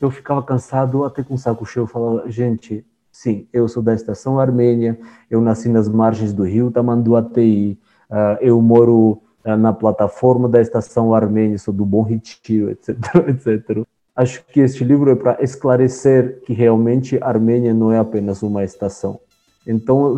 Eu 0.00 0.10
ficava 0.10 0.42
cansado, 0.42 1.04
até 1.04 1.22
com 1.22 1.34
o 1.34 1.38
saco 1.38 1.64
cheio. 1.64 1.84
Eu 1.84 1.88
falava, 1.88 2.28
gente, 2.28 2.84
sim, 3.12 3.46
eu 3.52 3.68
sou 3.68 3.82
da 3.82 3.94
estação 3.94 4.40
Armênia, 4.40 4.98
eu 5.30 5.40
nasci 5.40 5.68
nas 5.68 5.88
margens 5.88 6.32
do 6.32 6.42
rio 6.44 6.70
Tamanduateí, 6.70 7.78
uh, 8.10 8.38
eu 8.40 8.60
moro 8.62 9.20
uh, 9.44 9.56
na 9.56 9.72
plataforma 9.72 10.48
da 10.48 10.60
estação 10.60 11.14
Armênia, 11.14 11.58
sou 11.58 11.74
do 11.74 11.84
Bom 11.84 12.02
Retiro, 12.02 12.70
etc, 12.70 12.96
etc. 13.28 13.86
Acho 14.18 14.44
que 14.46 14.58
este 14.58 14.82
livro 14.82 15.12
é 15.12 15.14
para 15.14 15.38
esclarecer 15.40 16.40
que 16.44 16.52
realmente 16.52 17.16
Armênia 17.22 17.72
não 17.72 17.92
é 17.92 18.00
apenas 18.00 18.42
uma 18.42 18.64
estação. 18.64 19.20
Então, 19.64 20.16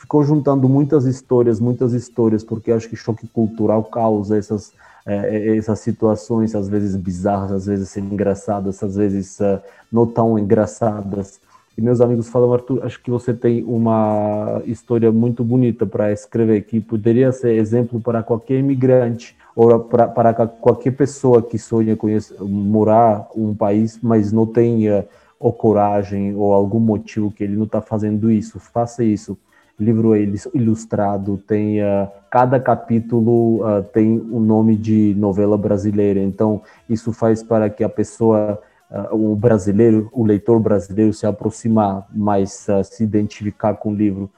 ficou 0.00 0.24
juntando 0.24 0.66
muitas 0.66 1.04
histórias, 1.04 1.60
muitas 1.60 1.92
histórias, 1.92 2.42
porque 2.42 2.72
acho 2.72 2.88
que 2.88 2.96
choque 2.96 3.26
cultural 3.26 3.84
causa 3.84 4.38
essas, 4.38 4.72
é, 5.04 5.54
essas 5.54 5.80
situações, 5.80 6.54
às 6.54 6.66
vezes 6.66 6.96
bizarras, 6.96 7.52
às 7.52 7.66
vezes 7.66 7.94
engraçadas, 7.98 8.82
às 8.82 8.96
vezes 8.96 9.38
uh, 9.40 9.60
não 9.92 10.06
tão 10.06 10.38
engraçadas. 10.38 11.40
E 11.76 11.82
meus 11.82 12.00
amigos 12.00 12.28
falam, 12.28 12.54
Arthur, 12.54 12.86
acho 12.86 13.02
que 13.02 13.10
você 13.10 13.34
tem 13.34 13.62
uma 13.64 14.62
história 14.64 15.12
muito 15.12 15.44
bonita 15.44 15.84
para 15.84 16.10
escrever, 16.10 16.62
que 16.62 16.80
poderia 16.80 17.32
ser 17.32 17.52
exemplo 17.52 18.00
para 18.00 18.22
qualquer 18.22 18.60
imigrante 18.60 19.36
para, 19.66 20.06
para 20.06 20.46
qualquer 20.46 20.92
pessoa 20.92 21.42
que 21.42 21.58
sonha 21.58 21.96
conhecer, 21.96 22.36
morar 22.40 23.28
um 23.34 23.52
país, 23.52 23.98
mas 24.00 24.30
não 24.30 24.46
tenha 24.46 25.04
ou 25.38 25.52
coragem 25.52 26.34
ou 26.36 26.52
algum 26.52 26.78
motivo 26.78 27.32
que 27.32 27.42
ele 27.42 27.56
não 27.56 27.64
está 27.64 27.80
fazendo 27.80 28.30
isso, 28.30 28.60
faça 28.60 29.02
isso. 29.02 29.36
Livro 29.78 30.12
ilustrado, 30.16 31.36
tem 31.46 31.80
uh, 31.80 32.08
cada 32.30 32.58
capítulo 32.58 33.64
uh, 33.64 33.82
tem 33.92 34.20
um 34.32 34.40
nome 34.40 34.76
de 34.76 35.14
novela 35.16 35.56
brasileira, 35.56 36.18
então 36.20 36.62
isso 36.88 37.12
faz 37.12 37.44
para 37.44 37.70
que 37.70 37.84
a 37.84 37.88
pessoa, 37.88 38.60
uh, 38.90 39.14
o 39.14 39.36
brasileiro, 39.36 40.08
o 40.12 40.24
leitor 40.24 40.58
brasileiro 40.58 41.12
se 41.12 41.26
aproximar 41.26 42.08
mais, 42.12 42.66
se 42.84 43.04
identificar 43.04 43.74
com 43.74 43.90
o 43.90 43.94
livro. 43.94 44.28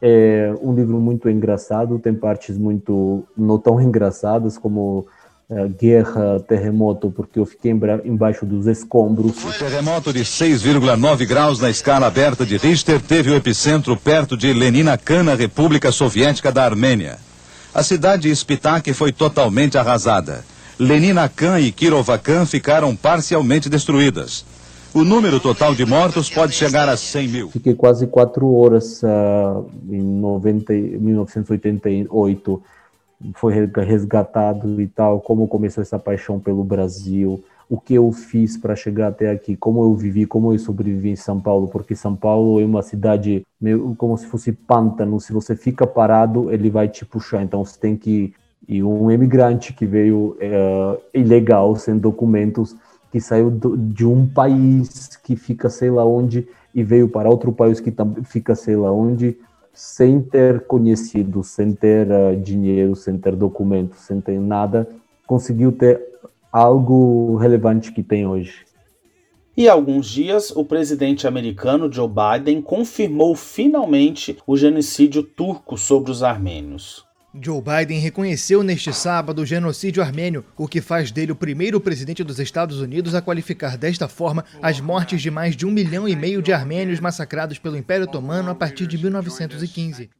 É 0.00 0.52
um 0.62 0.74
livro 0.74 0.98
muito 1.00 1.28
engraçado, 1.28 1.98
tem 1.98 2.14
partes 2.14 2.56
muito 2.56 3.24
não 3.36 3.58
tão 3.58 3.80
engraçadas 3.80 4.56
como 4.56 5.06
é, 5.50 5.66
guerra, 5.66 6.38
terremoto, 6.46 7.10
porque 7.10 7.38
eu 7.38 7.46
fiquei 7.46 7.72
embaixo 8.04 8.44
dos 8.44 8.66
escombros. 8.66 9.42
O 9.44 9.58
terremoto 9.58 10.12
de 10.12 10.20
6,9 10.20 11.26
graus 11.26 11.58
na 11.58 11.70
escala 11.70 12.06
aberta 12.06 12.44
de 12.44 12.58
Richter 12.58 13.00
teve 13.00 13.30
o 13.30 13.34
epicentro 13.34 13.96
perto 13.96 14.36
de 14.36 14.52
Leninakan, 14.52 15.22
na 15.22 15.34
República 15.34 15.90
Soviética 15.90 16.52
da 16.52 16.64
Armênia. 16.64 17.16
A 17.74 17.82
cidade 17.82 18.34
Spitak 18.34 18.92
foi 18.92 19.10
totalmente 19.10 19.78
arrasada. 19.78 20.44
Leninakan 20.78 21.58
e 21.60 21.72
Kirovakan 21.72 22.44
ficaram 22.44 22.94
parcialmente 22.94 23.68
destruídas. 23.68 24.44
O 24.94 25.04
número 25.04 25.38
total 25.38 25.74
de 25.74 25.84
mortos 25.84 26.30
pode 26.30 26.52
chegar 26.52 26.88
a 26.88 26.96
100 26.96 27.28
mil. 27.28 27.50
Fiquei 27.50 27.74
quase 27.74 28.06
quatro 28.06 28.52
horas 28.54 29.02
uh, 29.02 29.68
em 29.88 30.00
90, 30.00 30.72
1988 30.72 32.62
foi 33.34 33.52
resgatado 33.84 34.80
e 34.80 34.86
tal, 34.86 35.20
como 35.20 35.48
começou 35.48 35.82
essa 35.82 35.98
paixão 35.98 36.38
pelo 36.38 36.62
Brasil, 36.62 37.42
o 37.68 37.78
que 37.78 37.94
eu 37.94 38.10
fiz 38.12 38.56
para 38.56 38.76
chegar 38.76 39.08
até 39.08 39.30
aqui, 39.30 39.56
como 39.56 39.82
eu 39.82 39.94
vivi, 39.94 40.24
como 40.24 40.52
eu 40.52 40.58
sobrevivi 40.58 41.10
em 41.10 41.16
São 41.16 41.40
Paulo, 41.40 41.68
porque 41.68 41.94
São 41.94 42.14
Paulo 42.14 42.60
é 42.60 42.64
uma 42.64 42.82
cidade 42.82 43.44
meio 43.60 43.94
como 43.98 44.16
se 44.16 44.26
fosse 44.26 44.52
pântano, 44.52 45.20
se 45.20 45.32
você 45.32 45.54
fica 45.54 45.86
parado, 45.86 46.50
ele 46.52 46.70
vai 46.70 46.88
te 46.88 47.04
puxar, 47.04 47.42
então 47.42 47.64
você 47.64 47.78
tem 47.78 47.96
que 47.96 48.32
e 48.68 48.82
um 48.82 49.10
imigrante 49.10 49.72
que 49.72 49.86
veio 49.86 50.36
é, 50.38 50.98
ilegal, 51.14 51.74
sem 51.76 51.96
documentos, 51.96 52.76
que 53.10 53.20
saiu 53.20 53.50
do, 53.50 53.76
de 53.76 54.06
um 54.06 54.26
país 54.26 55.16
que 55.16 55.36
fica 55.36 55.68
sei 55.70 55.90
lá 55.90 56.04
onde 56.04 56.46
e 56.74 56.82
veio 56.82 57.08
para 57.08 57.30
outro 57.30 57.52
país 57.52 57.80
que 57.80 57.92
fica 58.24 58.54
sei 58.54 58.76
lá 58.76 58.92
onde, 58.92 59.36
sem 59.72 60.20
ter 60.20 60.66
conhecido, 60.66 61.42
sem 61.42 61.72
ter 61.72 62.08
uh, 62.10 62.36
dinheiro, 62.36 62.94
sem 62.94 63.16
ter 63.16 63.34
documentos, 63.34 64.00
sem 64.00 64.20
ter 64.20 64.38
nada, 64.38 64.88
conseguiu 65.26 65.72
ter 65.72 66.00
algo 66.52 67.36
relevante 67.36 67.92
que 67.92 68.02
tem 68.02 68.26
hoje. 68.26 68.66
E 69.56 69.68
alguns 69.68 70.06
dias, 70.06 70.52
o 70.52 70.64
presidente 70.64 71.26
americano 71.26 71.92
Joe 71.92 72.08
Biden 72.08 72.62
confirmou 72.62 73.34
finalmente 73.34 74.38
o 74.46 74.56
genocídio 74.56 75.24
turco 75.24 75.76
sobre 75.76 76.12
os 76.12 76.22
armênios. 76.22 77.07
Joe 77.40 77.62
Biden 77.62 78.00
reconheceu 78.00 78.62
neste 78.62 78.92
sábado 78.92 79.42
o 79.42 79.46
genocídio 79.46 80.02
armênio, 80.02 80.44
o 80.56 80.66
que 80.66 80.80
faz 80.80 81.10
dele 81.10 81.32
o 81.32 81.36
primeiro 81.36 81.80
presidente 81.80 82.24
dos 82.24 82.38
Estados 82.38 82.80
Unidos 82.80 83.14
a 83.14 83.22
qualificar 83.22 83.76
desta 83.76 84.08
forma 84.08 84.44
as 84.60 84.80
mortes 84.80 85.22
de 85.22 85.30
mais 85.30 85.56
de 85.56 85.66
um 85.66 85.70
milhão 85.70 86.08
e 86.08 86.16
meio 86.16 86.42
de 86.42 86.52
armênios 86.52 87.00
massacrados 87.00 87.58
pelo 87.58 87.76
Império 87.76 88.04
Otomano 88.04 88.50
a 88.50 88.54
partir 88.54 88.86
de 88.86 88.98
1915. 88.98 90.10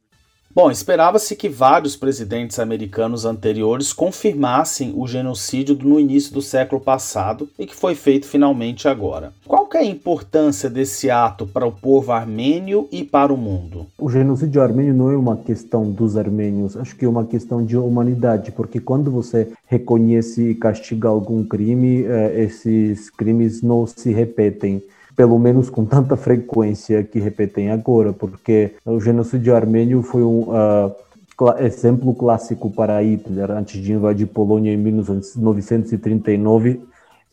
Bom, 0.53 0.71
esperava-se 0.71 1.35
que 1.35 1.47
vários 1.47 1.95
presidentes 1.95 2.57
americanos 2.57 3.23
anteriores 3.23 3.93
confirmassem 3.93 4.91
o 4.95 5.07
genocídio 5.07 5.77
no 5.79 5.99
início 5.99 6.33
do 6.33 6.41
século 6.41 6.81
passado 6.81 7.47
e 7.57 7.67
que 7.67 7.75
foi 7.75 7.93
feito 7.93 8.25
finalmente 8.25 8.87
agora. 8.87 9.31
Qual 9.45 9.69
é 9.75 9.77
a 9.77 9.85
importância 9.85 10.67
desse 10.67 11.11
ato 11.11 11.45
para 11.45 11.67
o 11.67 11.71
povo 11.71 12.11
armênio 12.11 12.87
e 12.91 13.03
para 13.03 13.31
o 13.31 13.37
mundo? 13.37 13.85
O 13.95 14.09
genocídio 14.09 14.59
armênio 14.59 14.95
não 14.95 15.11
é 15.11 15.15
uma 15.15 15.37
questão 15.37 15.91
dos 15.91 16.17
armênios, 16.17 16.75
acho 16.75 16.95
que 16.95 17.05
é 17.05 17.09
uma 17.09 17.25
questão 17.25 17.63
de 17.63 17.77
humanidade, 17.77 18.51
porque 18.51 18.79
quando 18.79 19.11
você 19.11 19.51
reconhece 19.67 20.49
e 20.49 20.55
castiga 20.55 21.09
algum 21.09 21.43
crime, 21.43 22.05
eh, 22.05 22.43
esses 22.43 23.11
crimes 23.11 23.61
não 23.61 23.85
se 23.85 24.11
repetem 24.11 24.81
pelo 25.19 25.37
menos 25.37 25.69
com 25.69 25.83
tanta 25.83 26.15
frequência 26.15 27.03
que 27.03 27.19
repetem 27.19 27.71
agora, 27.71 28.13
porque 28.13 28.75
o 28.85 29.01
genocídio 29.01 29.53
armênio 29.53 30.01
foi 30.01 30.23
um 30.23 30.43
uh, 30.43 30.95
exemplo 31.59 32.15
clássico 32.15 32.71
para 32.71 33.01
Hitler 33.01 33.51
antes 33.51 33.83
de 33.83 33.91
invadir 33.91 34.27
Polônia 34.27 34.71
em 34.71 34.77
1939. 34.77 36.79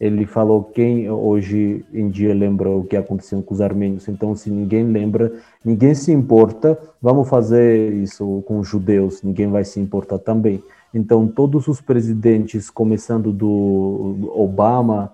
Ele 0.01 0.27
falou 0.27 0.65
quem 0.65 1.09
hoje 1.09 1.85
em 1.95 2.09
dia 2.09 2.35
lembra 2.35 2.69
o 2.69 2.83
que 2.83 2.97
aconteceu 2.97 3.41
com 3.41 3.55
os 3.55 3.61
armênios. 3.61 4.09
Então, 4.09 4.35
se 4.35 4.51
ninguém 4.51 4.83
lembra, 4.83 5.33
ninguém 5.65 5.95
se 5.95 6.11
importa. 6.11 6.77
Vamos 7.01 7.29
fazer 7.29 7.93
isso 7.93 8.43
com 8.49 8.59
os 8.59 8.67
judeus. 8.67 9.23
Ninguém 9.23 9.47
vai 9.47 9.65
se 9.65 9.79
importar 9.79 10.19
também. 10.19 10.61
Então, 10.93 11.29
todos 11.29 11.69
os 11.69 11.81
presidentes, 11.81 12.69
começando 12.69 13.31
do 13.31 14.33
Obama, 14.35 15.13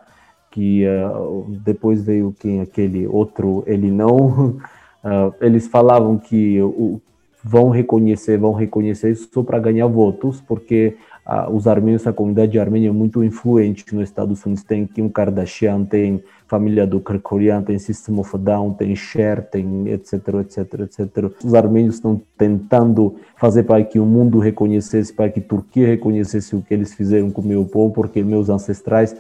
que 0.53 0.85
uh, 0.87 1.47
depois 1.65 2.03
veio 2.03 2.35
quem? 2.39 2.61
Aquele 2.61 3.07
outro 3.07 3.65
ele 3.67 3.91
não 3.91 4.51
uh, 4.51 5.35
eles 5.41 5.67
falavam 5.67 6.19
que 6.19 6.61
uh, 6.61 7.01
vão 7.43 7.71
reconhecer 7.71 8.39
vão 8.39 8.53
reconhecer 8.53 9.11
isso 9.11 9.29
só 9.33 9.43
para 9.43 9.59
ganhar 9.59 9.87
votos 9.89 10.41
porque 10.41 10.97
os 11.53 11.69
armênios 11.69 12.05
a 12.05 12.13
comunidade 12.13 12.59
armênia 12.59 12.89
é 12.89 12.93
muito 12.93 13.23
influente 13.23 13.85
nos 13.95 14.09
Estados 14.09 14.45
Unidos. 14.45 14.65
Tem 14.65 14.85
Kim 14.85 15.09
Kardashian 15.09 15.85
tem 15.85 16.23
família 16.49 16.85
do 16.85 17.01
Kerkorian 17.01 17.63
tem 17.63 17.79
System 17.79 18.19
of 18.19 18.37
Down 18.37 18.75
tem 18.75 18.95
Cher 18.97 19.49
tem 19.49 19.89
etc 19.89 20.15
etc 20.41 20.81
etc 20.81 21.33
os 21.45 21.55
armênios 21.55 21.95
estão 21.95 22.21
tentando 22.37 23.15
fazer 23.37 23.63
para 23.63 23.85
que 23.85 24.01
o 24.01 24.05
mundo 24.05 24.41
reconhecesse 24.41 25.13
para 25.13 25.31
que 25.31 25.39
a 25.39 25.43
Turquia 25.45 25.87
reconhecesse 25.87 26.57
o 26.57 26.61
que 26.61 26.75
eles 26.75 26.93
fizeram 26.93 27.31
com 27.31 27.41
o 27.41 27.47
meu 27.47 27.65
povo 27.65 27.95
porque 27.95 28.23
meus 28.23 28.51
ancestrais 28.51 29.17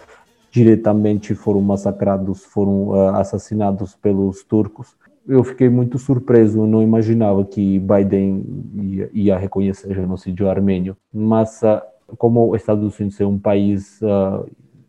diretamente 0.53 1.35
foram 1.35 1.63
massacrados, 1.63 2.45
foram 2.45 2.89
uh, 2.89 3.09
assassinados 3.15 3.97
pelos 3.97 4.45
turcos. 4.45 4.89
Eu 5.27 5.43
fiquei 5.43 5.71
muito 5.71 5.99
surpreso, 5.99 6.67
não 6.67 6.83
imaginava 6.83 7.43
que 7.43 7.79
Biden 7.79 8.45
ia, 8.75 9.11
ia 9.15 9.39
reconhecer 9.39 9.91
o 9.91 9.95
genocídio 9.95 10.51
armênio. 10.51 10.95
Mas, 11.13 11.63
uh, 11.63 11.81
como 12.19 12.53
os 12.53 12.61
Estados 12.61 13.01
Unidos 13.01 13.19
é 13.19 13.25
um 13.25 13.39
país 13.39 13.99
uh, 14.03 14.47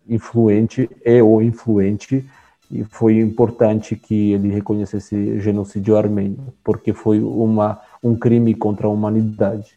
influente, 0.07 0.89
é 1.05 1.23
o 1.23 1.41
influente, 1.41 2.25
e 2.69 2.83
foi 2.83 3.19
importante 3.19 3.95
que 3.95 4.33
ele 4.33 4.49
reconhecesse 4.49 5.15
o 5.15 5.39
genocídio 5.39 5.95
armênio, 5.95 6.39
porque 6.61 6.91
foi 6.91 7.21
uma, 7.21 7.79
um 8.03 8.15
crime 8.17 8.53
contra 8.53 8.87
a 8.87 8.89
humanidade. 8.89 9.71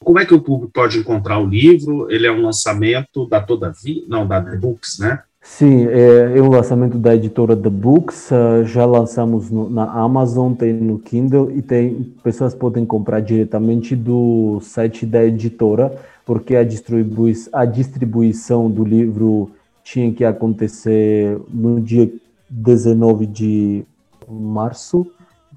Como 0.00 0.18
é 0.18 0.26
que 0.26 0.34
o 0.34 0.40
público 0.40 0.72
pode 0.72 0.98
encontrar 0.98 1.38
o 1.38 1.46
livro? 1.46 2.10
Ele 2.10 2.26
é 2.26 2.32
um 2.32 2.42
lançamento 2.42 3.26
da 3.26 3.40
Todavia, 3.40 4.02
não, 4.08 4.26
da 4.26 4.40
The 4.40 4.56
Books, 4.56 4.98
né? 4.98 5.22
Sim, 5.50 5.86
é, 5.86 6.38
é 6.38 6.40
o 6.40 6.48
lançamento 6.48 6.98
da 6.98 7.16
editora 7.16 7.56
The 7.56 7.70
Books. 7.70 8.30
Uh, 8.30 8.64
já 8.64 8.84
lançamos 8.84 9.50
no, 9.50 9.68
na 9.68 9.90
Amazon, 9.90 10.52
tem 10.52 10.72
no 10.72 11.00
Kindle 11.00 11.50
e 11.50 11.62
tem 11.62 12.14
pessoas 12.22 12.54
podem 12.54 12.86
comprar 12.86 13.20
diretamente 13.20 13.96
do 13.96 14.60
site 14.60 15.04
da 15.04 15.24
editora, 15.24 15.98
porque 16.24 16.54
a, 16.54 16.62
distribui 16.62 17.32
a 17.52 17.64
distribuição 17.64 18.70
do 18.70 18.84
livro 18.84 19.50
tinha 19.82 20.12
que 20.12 20.24
acontecer 20.24 21.40
no 21.52 21.80
dia 21.80 22.08
19 22.48 23.26
de 23.26 23.84
março, 24.28 25.10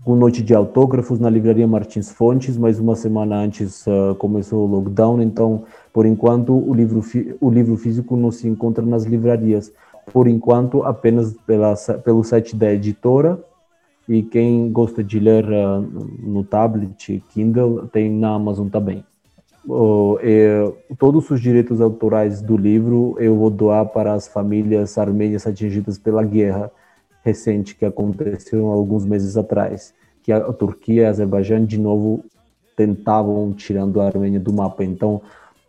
com 0.04 0.16
noite 0.16 0.42
de 0.42 0.54
autógrafos 0.54 1.20
na 1.20 1.30
livraria 1.30 1.68
Martins 1.68 2.12
Fontes, 2.12 2.58
mas 2.58 2.80
uma 2.80 2.96
semana 2.96 3.36
antes 3.36 3.86
uh, 3.86 4.16
começou 4.18 4.68
o 4.68 4.72
lockdown, 4.72 5.22
então 5.22 5.64
por 5.94 6.06
enquanto, 6.06 6.54
o 6.54 6.74
livro, 6.74 7.02
o 7.40 7.50
livro 7.50 7.78
físico 7.78 8.16
não 8.16 8.32
se 8.32 8.48
encontra 8.48 8.86
nas 8.86 9.04
livrarias. 9.04 9.72
Por 10.12 10.28
enquanto, 10.28 10.84
apenas 10.84 11.34
pela, 11.46 11.76
pelo 12.04 12.24
site 12.24 12.56
da 12.56 12.72
editora. 12.72 13.40
E 14.10 14.24
quem 14.24 14.72
gosta 14.72 15.04
de 15.04 15.20
ler 15.20 15.46
uh, 15.46 15.82
no 16.24 16.44
tablet, 16.44 17.24
Kindle, 17.30 17.88
tem 17.88 18.10
na 18.10 18.34
Amazon 18.34 18.68
também. 18.68 19.06
Uh, 19.64 20.18
todos 20.98 21.30
os 21.30 21.40
direitos 21.40 21.80
autorais 21.80 22.42
do 22.42 22.58
livro 22.58 23.16
eu 23.20 23.36
vou 23.36 23.52
doar 23.52 23.86
para 23.86 24.14
as 24.14 24.28
famílias 24.28 24.98
armênias 24.98 25.46
atingidas 25.46 26.00
pela 26.00 26.24
guerra 26.24 26.72
recente 27.24 27.76
que 27.76 27.86
aconteceu 27.86 28.68
alguns 28.68 29.06
meses 29.06 29.38
atrás. 29.38 29.94
que 30.24 30.32
a 30.32 30.40
Turquia 30.54 31.02
e 31.02 31.06
a 31.06 31.10
Azerbaijão 31.10 31.66
de 31.66 31.80
novo 31.80 32.24
tentavam 32.76 33.52
tirando 33.54 34.00
a 34.00 34.06
Armênia 34.06 34.40
do 34.40 34.54
mapa. 34.54 34.84
Então, 34.84 35.22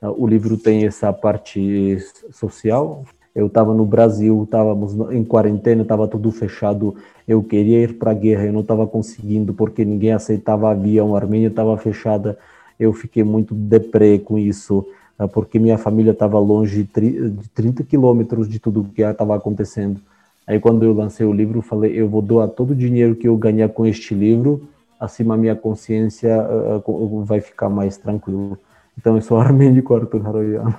o 0.03 0.26
livro 0.26 0.59
tem 0.59 0.84
essa 0.84 1.12
parte 1.12 1.98
social. 2.32 3.05
Eu 3.34 3.46
estava 3.46 3.72
no 3.72 3.86
Brasil, 3.86 4.42
estávamos 4.44 4.94
em 5.11 5.24
quarentena, 5.24 5.82
estava 5.82 6.07
tudo 6.07 6.30
fechado. 6.30 6.96
Eu 7.26 7.42
queria 7.42 7.82
ir 7.82 7.98
para 7.98 8.11
a 8.11 8.14
guerra, 8.14 8.44
eu 8.44 8.53
não 8.53 8.61
estava 8.61 8.86
conseguindo 8.86 9.55
porque 9.55 9.84
ninguém 9.84 10.12
aceitava 10.12 10.70
avião. 10.70 11.14
A 11.14 11.18
Armênia 11.18 11.48
estava 11.48 11.76
fechada. 11.78 12.36
Eu 12.78 12.92
fiquei 12.92 13.22
muito 13.22 13.55
deprê 13.55 14.18
com 14.18 14.38
isso, 14.38 14.86
ah, 15.18 15.28
porque 15.28 15.59
minha 15.59 15.78
família 15.78 16.11
estava 16.11 16.38
longe 16.38 16.82
de 16.82 17.38
30 17.55 17.84
quilômetros 17.84 18.48
de 18.48 18.59
tudo 18.59 18.84
que 18.94 19.03
estava 19.03 19.36
acontecendo. 19.36 20.00
Aí, 20.47 20.59
quando 20.59 20.82
eu 20.84 20.93
lancei 20.93 21.24
o 21.24 21.32
livro, 21.32 21.62
falei: 21.62 21.93
eu 21.93 22.09
vou 22.09 22.22
doar 22.22 22.49
todo 22.49 22.70
o 22.70 22.76
dinheiro 22.76 23.14
que 23.14 23.28
eu 23.28 23.36
ganhar 23.36 23.68
com 23.68 23.86
este 23.86 24.14
livro, 24.14 24.68
assim 24.99 25.28
a 25.30 25.36
minha 25.36 25.55
consciência 25.55 26.36
uh, 26.40 27.24
vai 27.24 27.40
ficar 27.40 27.68
mais 27.68 27.97
tranquilo. 27.97 28.59
Então, 28.99 29.16
eu 29.16 29.22
sou 29.22 29.38
armênico 29.40 29.95
Arthur 29.95 30.26
Haroyan. 30.26 30.74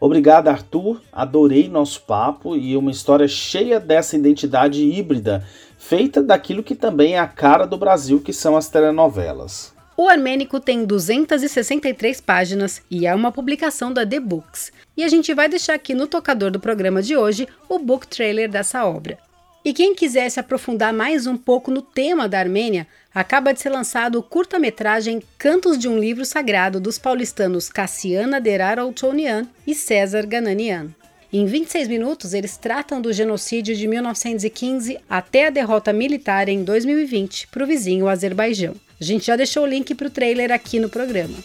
Obrigado, 0.00 0.48
Arthur. 0.48 1.00
Adorei 1.12 1.68
nosso 1.68 2.02
papo 2.02 2.54
e 2.54 2.76
uma 2.76 2.90
história 2.90 3.26
cheia 3.26 3.80
dessa 3.80 4.16
identidade 4.16 4.84
híbrida, 4.84 5.44
feita 5.76 6.22
daquilo 6.22 6.62
que 6.62 6.76
também 6.76 7.14
é 7.14 7.18
a 7.18 7.26
cara 7.26 7.66
do 7.66 7.76
Brasil, 7.76 8.20
que 8.20 8.32
são 8.32 8.56
as 8.56 8.68
telenovelas. 8.68 9.76
O 10.00 10.06
Armênico 10.06 10.60
tem 10.60 10.84
263 10.84 12.20
páginas 12.20 12.80
e 12.88 13.04
é 13.04 13.12
uma 13.12 13.32
publicação 13.32 13.92
da 13.92 14.06
The 14.06 14.20
Books. 14.20 14.70
E 14.96 15.02
a 15.02 15.08
gente 15.08 15.34
vai 15.34 15.48
deixar 15.48 15.74
aqui 15.74 15.92
no 15.92 16.06
tocador 16.06 16.52
do 16.52 16.60
programa 16.60 17.02
de 17.02 17.16
hoje 17.16 17.48
o 17.68 17.80
book 17.80 18.06
trailer 18.06 18.48
dessa 18.48 18.86
obra. 18.86 19.18
E 19.64 19.72
quem 19.72 19.96
quiser 19.96 20.30
se 20.30 20.38
aprofundar 20.38 20.92
mais 20.92 21.26
um 21.26 21.36
pouco 21.36 21.72
no 21.72 21.82
tema 21.82 22.28
da 22.28 22.38
Armênia, 22.38 22.86
acaba 23.12 23.52
de 23.52 23.60
ser 23.60 23.70
lançado 23.70 24.20
o 24.20 24.22
curta-metragem 24.22 25.20
Cantos 25.36 25.76
de 25.76 25.88
um 25.88 25.98
Livro 25.98 26.24
Sagrado 26.24 26.78
dos 26.78 26.96
paulistanos 26.96 27.68
Cassiana 27.68 28.40
Derar 28.40 28.78
Outonian 28.78 29.48
e 29.66 29.74
César 29.74 30.24
Gananian. 30.26 30.94
Em 31.32 31.44
26 31.44 31.88
minutos, 31.88 32.34
eles 32.34 32.56
tratam 32.56 33.00
do 33.00 33.12
genocídio 33.12 33.74
de 33.74 33.88
1915 33.88 35.00
até 35.10 35.48
a 35.48 35.50
derrota 35.50 35.92
militar 35.92 36.48
em 36.48 36.62
2020 36.62 37.48
para 37.48 37.64
o 37.64 37.66
vizinho 37.66 38.06
Azerbaijão. 38.06 38.76
A 39.00 39.04
gente 39.04 39.26
já 39.26 39.36
deixou 39.36 39.62
o 39.62 39.66
link 39.66 39.94
para 39.94 40.08
o 40.08 40.10
trailer 40.10 40.50
aqui 40.50 40.80
no 40.80 40.88
programa. 40.88 41.36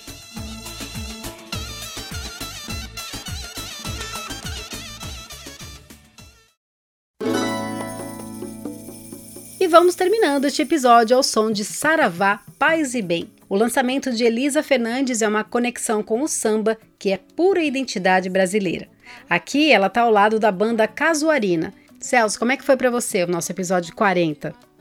E 9.59 9.67
vamos 9.67 9.93
terminando 9.93 10.45
este 10.45 10.63
episódio 10.63 11.15
ao 11.15 11.21
som 11.21 11.51
de 11.51 11.63
Saravá, 11.63 12.41
Paz 12.57 12.95
e 12.95 13.01
Bem. 13.03 13.29
O 13.47 13.55
lançamento 13.55 14.11
de 14.11 14.23
Elisa 14.23 14.63
Fernandes 14.63 15.21
é 15.21 15.27
uma 15.27 15.43
conexão 15.43 16.01
com 16.01 16.23
o 16.23 16.27
samba, 16.27 16.75
que 16.97 17.11
é 17.11 17.17
pura 17.17 17.63
identidade 17.63 18.29
brasileira. 18.29 18.87
Aqui 19.29 19.71
ela 19.71 19.87
está 19.87 20.01
ao 20.01 20.11
lado 20.11 20.39
da 20.39 20.51
banda 20.51 20.87
Casuarina. 20.87 21.71
Celso, 21.99 22.39
como 22.39 22.51
é 22.51 22.57
que 22.57 22.65
foi 22.65 22.75
para 22.75 22.89
você 22.89 23.23
o 23.23 23.27
nosso 23.27 23.51
episódio 23.51 23.95
40? 23.95 24.72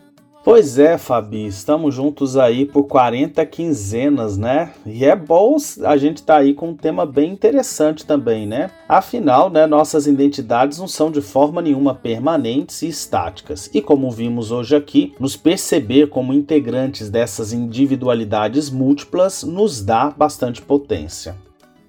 Pois 0.44 0.76
é, 0.76 0.98
Fabi, 0.98 1.46
estamos 1.46 1.94
juntos 1.94 2.36
aí 2.36 2.66
por 2.66 2.84
40 2.88 3.46
quinzenas, 3.46 4.36
né? 4.36 4.72
E 4.84 5.04
é 5.04 5.14
bom 5.14 5.56
a 5.84 5.96
gente 5.96 6.16
estar 6.16 6.34
tá 6.34 6.40
aí 6.40 6.52
com 6.52 6.70
um 6.70 6.76
tema 6.76 7.06
bem 7.06 7.30
interessante 7.30 8.04
também, 8.04 8.44
né? 8.44 8.68
Afinal, 8.88 9.48
né, 9.48 9.68
nossas 9.68 10.08
identidades 10.08 10.78
não 10.78 10.88
são 10.88 11.12
de 11.12 11.22
forma 11.22 11.62
nenhuma 11.62 11.94
permanentes 11.94 12.82
e 12.82 12.88
estáticas. 12.88 13.70
E 13.72 13.80
como 13.80 14.10
vimos 14.10 14.50
hoje 14.50 14.74
aqui, 14.74 15.14
nos 15.20 15.36
perceber 15.36 16.08
como 16.08 16.34
integrantes 16.34 17.08
dessas 17.08 17.52
individualidades 17.52 18.68
múltiplas 18.68 19.44
nos 19.44 19.80
dá 19.80 20.10
bastante 20.10 20.60
potência. 20.60 21.36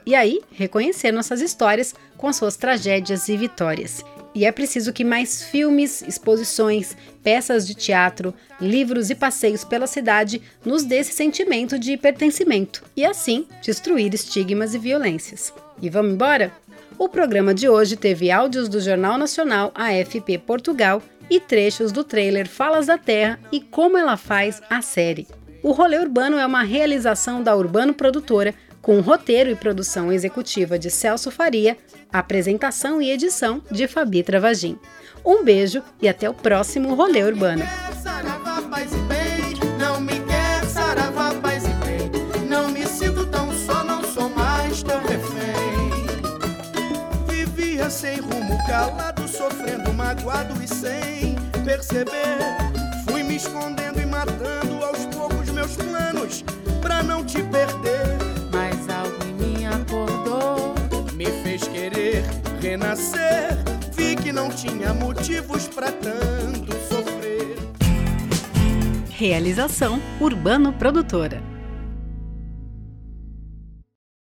E 0.06 0.14
aí, 0.14 0.42
reconhecer 0.52 1.12
nossas 1.12 1.42
histórias 1.42 1.96
com 2.18 2.28
as 2.28 2.36
suas 2.36 2.56
tragédias 2.56 3.28
e 3.30 3.36
vitórias. 3.36 4.04
E 4.36 4.46
é 4.46 4.52
preciso 4.52 4.92
que 4.92 5.04
mais 5.04 5.44
filmes, 5.44 6.02
exposições, 6.02 6.98
peças 7.24 7.68
de 7.68 7.76
teatro, 7.76 8.34
livros 8.60 9.10
e 9.10 9.16
passeios 9.16 9.64
pela 9.64 9.86
cidade 9.86 10.42
nos 10.66 10.84
dê 10.84 10.98
esse 10.98 11.14
sentimento 11.14 11.78
de 11.78 11.96
pertencimento 11.98 12.84
e 12.96 13.06
assim 13.06 13.46
destruir 13.62 14.14
estigmas 14.14 14.74
e 14.74 14.80
violências. 14.80 15.54
E 15.82 15.90
vamos 15.90 16.14
embora? 16.14 16.52
O 16.98 17.10
programa 17.10 17.54
de 17.54 17.68
hoje 17.68 17.96
teve 17.96 18.32
áudios 18.32 18.70
do 18.70 18.80
Jornal 18.80 19.18
Nacional 19.18 19.72
AFP 19.76 20.38
Portugal 20.38 21.02
e 21.30 21.40
trechos 21.40 21.92
do 21.92 22.04
trailer 22.04 22.48
Falas 22.48 22.88
da 22.88 22.98
Terra 22.98 23.40
e 23.52 23.60
como 23.62 23.98
ela 23.98 24.18
faz 24.18 24.62
a 24.70 24.82
série. 24.82 25.28
O 25.62 25.72
Rolê 25.72 25.98
Urbano 25.98 26.38
é 26.38 26.46
uma 26.46 26.64
realização 26.64 27.42
da 27.42 27.56
Urbano 27.56 27.94
Produtora, 27.94 28.54
com 28.84 29.00
roteiro 29.00 29.50
e 29.50 29.56
produção 29.56 30.12
executiva 30.12 30.78
de 30.78 30.92
Celso 30.92 31.32
Faria, 31.32 31.78
apresentação 32.12 33.02
e 33.02 33.10
edição 33.10 33.62
de 33.72 33.88
Fabi 33.88 34.22
Travagin. 34.22 34.78
Um 35.26 35.42
beijo 35.42 35.82
e 36.02 36.08
até 36.08 36.30
o 36.30 36.34
próximo 36.34 36.94
Rolê 36.94 37.24
Urbano. 37.24 37.64
sem 47.90 48.20
rumo, 48.20 48.58
calado, 48.66 49.28
sofrendo, 49.28 49.94
magoado 49.94 50.62
e 50.64 50.68
sem 50.68 51.36
perceber. 51.64 52.40
Fui 53.08 53.22
me 53.22 53.36
escondendo 53.36 54.02
e 54.02 54.06
matando 54.06 54.84
aos 54.84 55.06
poucos 55.16 55.50
meus 55.52 55.76
planos 55.76 56.44
pra 56.82 57.04
não 57.04 57.24
te 57.24 57.44
perder. 57.44 58.33
Me 61.14 61.26
fez 61.44 61.68
querer 61.68 62.24
renascer. 62.62 63.58
Vi 63.96 64.16
que 64.16 64.32
não 64.32 64.50
tinha 64.50 64.94
motivos 64.94 65.68
para 65.68 65.92
tanto 65.92 66.72
sofrer. 66.90 67.58
Realização 69.10 70.02
Urbano 70.20 70.74
Produtora. 70.74 71.53